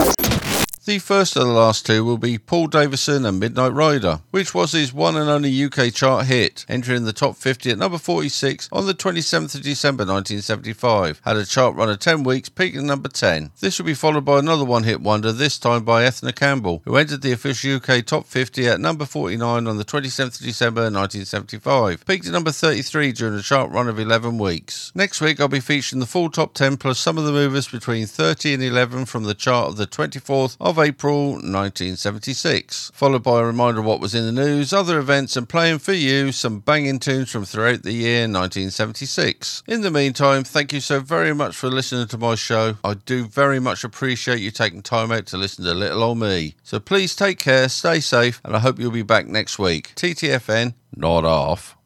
The 0.85 0.99
first 0.99 1.35
of 1.35 1.47
the 1.47 1.51
last 1.51 1.87
two 1.87 2.05
will 2.05 2.19
be 2.19 2.37
Paul 2.37 2.67
Davidson 2.67 3.25
and 3.25 3.39
Midnight 3.39 3.73
Rider, 3.73 4.21
which 4.29 4.53
was 4.53 4.73
his 4.73 4.93
one 4.93 5.17
and 5.17 5.27
only 5.27 5.63
UK 5.63 5.91
chart 5.91 6.27
hit, 6.27 6.63
entering 6.69 7.05
the 7.05 7.11
top 7.11 7.37
50 7.37 7.71
at 7.71 7.79
number 7.79 7.97
46 7.97 8.69
on 8.71 8.85
the 8.85 8.93
27th 8.93 9.55
of 9.55 9.63
December 9.63 10.01
1975. 10.01 11.21
Had 11.25 11.37
a 11.37 11.45
chart 11.47 11.75
run 11.75 11.89
of 11.89 11.97
10 11.97 12.21
weeks, 12.23 12.49
peaking 12.49 12.81
at 12.81 12.85
number 12.85 13.09
10. 13.09 13.49
This 13.61 13.79
will 13.79 13.87
be 13.87 13.95
followed 13.95 14.25
by 14.25 14.37
another 14.37 14.63
one 14.63 14.83
hit 14.83 15.01
wonder, 15.01 15.31
this 15.31 15.57
time 15.57 15.83
by 15.83 16.05
Ethna 16.05 16.31
Campbell, 16.35 16.83
who 16.85 16.97
entered 16.97 17.23
the 17.23 17.31
official 17.31 17.77
UK 17.77 18.05
top 18.05 18.27
50 18.27 18.67
at 18.67 18.79
number 18.79 19.05
49 19.05 19.65
on 19.65 19.77
the 19.77 19.83
27th 19.83 20.39
of 20.39 20.45
December 20.45 20.81
1975. 20.81 22.05
Peaked 22.05 22.27
at 22.27 22.31
number 22.31 22.51
33 22.51 23.11
during 23.11 23.33
a 23.33 23.41
chart 23.41 23.71
run 23.71 23.89
of 23.89 23.97
11 23.97 24.37
weeks. 24.37 24.91
Next 24.93 25.19
week, 25.19 25.39
I'll 25.39 25.47
be 25.47 25.59
featuring 25.59 25.99
the 25.99 26.05
full 26.05 26.29
top 26.29 26.53
10 26.53 26.77
plus 26.77 26.99
some 26.99 27.17
of 27.17 27.25
the 27.25 27.31
movers 27.31 27.67
between 27.67 28.05
30 28.05 28.53
and 28.53 28.61
11 28.61 29.05
from 29.05 29.23
the 29.23 29.33
chart 29.33 29.69
of 29.69 29.77
the 29.77 29.87
24th 29.87 30.57
of 30.59 30.74
of 30.77 30.85
April 30.85 31.31
1976, 31.31 32.91
followed 32.93 33.23
by 33.23 33.39
a 33.39 33.45
reminder 33.45 33.79
of 33.79 33.85
what 33.85 34.01
was 34.01 34.13
in 34.13 34.25
the 34.25 34.31
news, 34.31 34.73
other 34.73 34.99
events, 34.99 35.37
and 35.37 35.47
playing 35.47 35.79
for 35.79 35.93
you 35.93 36.33
some 36.33 36.59
banging 36.59 36.99
tunes 36.99 37.31
from 37.31 37.45
throughout 37.45 37.83
the 37.83 37.93
year 37.93 38.23
1976. 38.23 39.63
In 39.67 39.81
the 39.81 39.91
meantime, 39.91 40.43
thank 40.43 40.73
you 40.73 40.81
so 40.81 40.99
very 40.99 41.33
much 41.33 41.55
for 41.55 41.69
listening 41.69 42.07
to 42.07 42.17
my 42.17 42.35
show. 42.35 42.75
I 42.83 42.95
do 42.95 43.25
very 43.25 43.59
much 43.59 43.85
appreciate 43.85 44.39
you 44.39 44.51
taking 44.51 44.81
time 44.81 45.13
out 45.13 45.27
to 45.27 45.37
listen 45.37 45.63
to 45.63 45.73
little 45.73 46.03
old 46.03 46.17
me. 46.17 46.55
So 46.63 46.81
please 46.81 47.15
take 47.15 47.39
care, 47.39 47.69
stay 47.69 48.01
safe, 48.01 48.41
and 48.43 48.53
I 48.53 48.59
hope 48.59 48.77
you'll 48.77 48.91
be 48.91 49.01
back 49.01 49.27
next 49.27 49.57
week. 49.57 49.93
TTFN, 49.95 50.73
not 50.93 51.23
off. 51.23 51.77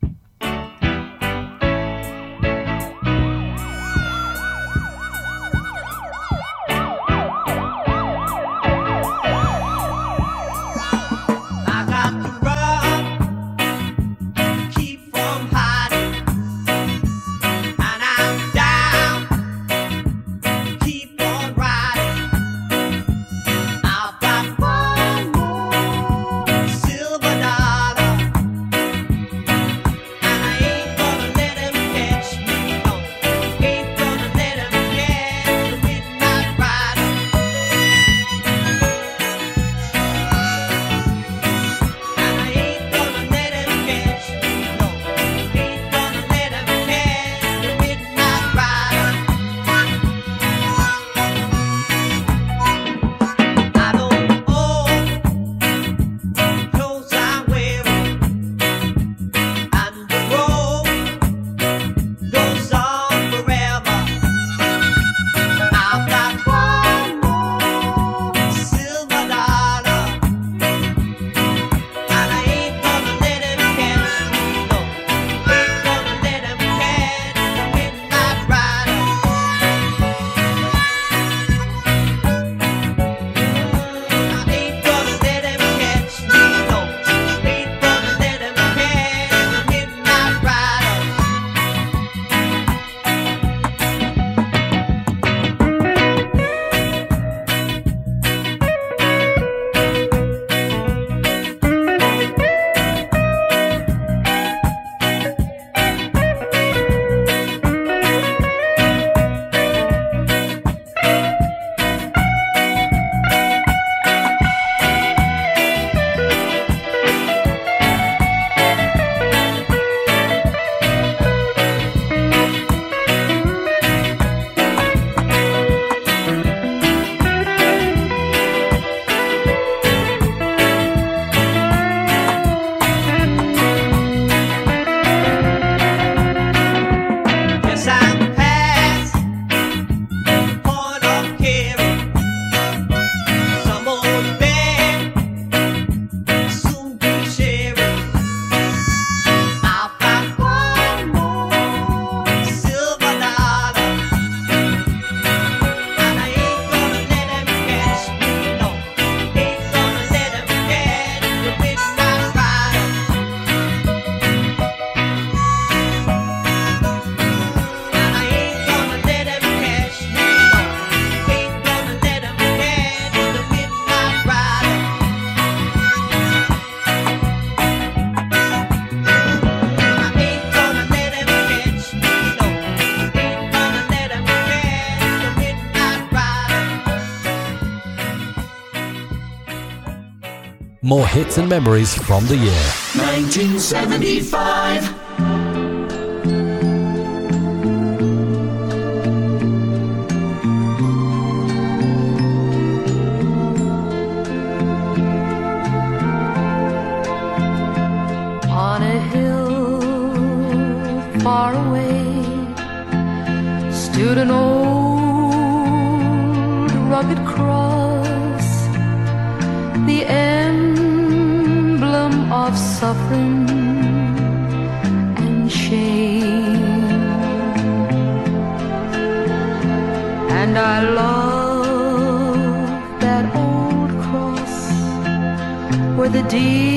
More 190.89 191.05
hits 191.05 191.37
and 191.37 191.47
memories 191.47 191.93
from 191.93 192.25
the 192.25 192.35
year 192.35 192.63
1975. 192.95 194.98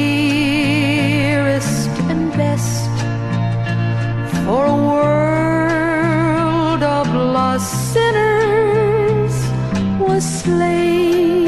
dearest 0.03 1.89
and 2.11 2.23
best 2.33 2.91
for 4.45 4.63
a 4.75 4.79
world 4.91 6.83
of 6.99 7.07
lost 7.37 7.71
sinners 7.93 9.35
was 10.01 10.25
slain. 10.41 11.42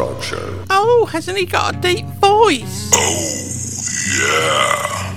Show. 0.00 0.64
Oh, 0.70 1.06
hasn't 1.12 1.36
he 1.36 1.44
got 1.44 1.76
a 1.76 1.78
deep 1.78 2.06
voice? 2.06 2.90
Oh, 2.94 3.36
yeah. 4.16 5.10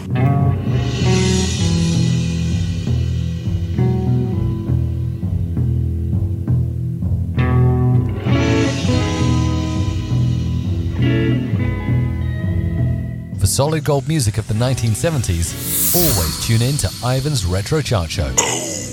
For 13.40 13.48
solid 13.48 13.86
gold 13.86 14.10
music 14.10 14.38
of 14.38 14.50
the 14.50 14.54
1970s, 14.54 15.96
always 15.96 16.46
tune 16.46 16.62
in 16.62 16.76
to 16.80 16.90
Ivan's 17.06 17.46
Retro 17.46 17.80
Chart 17.80 18.12
Show. 18.12 18.34
Oh. 18.38 18.93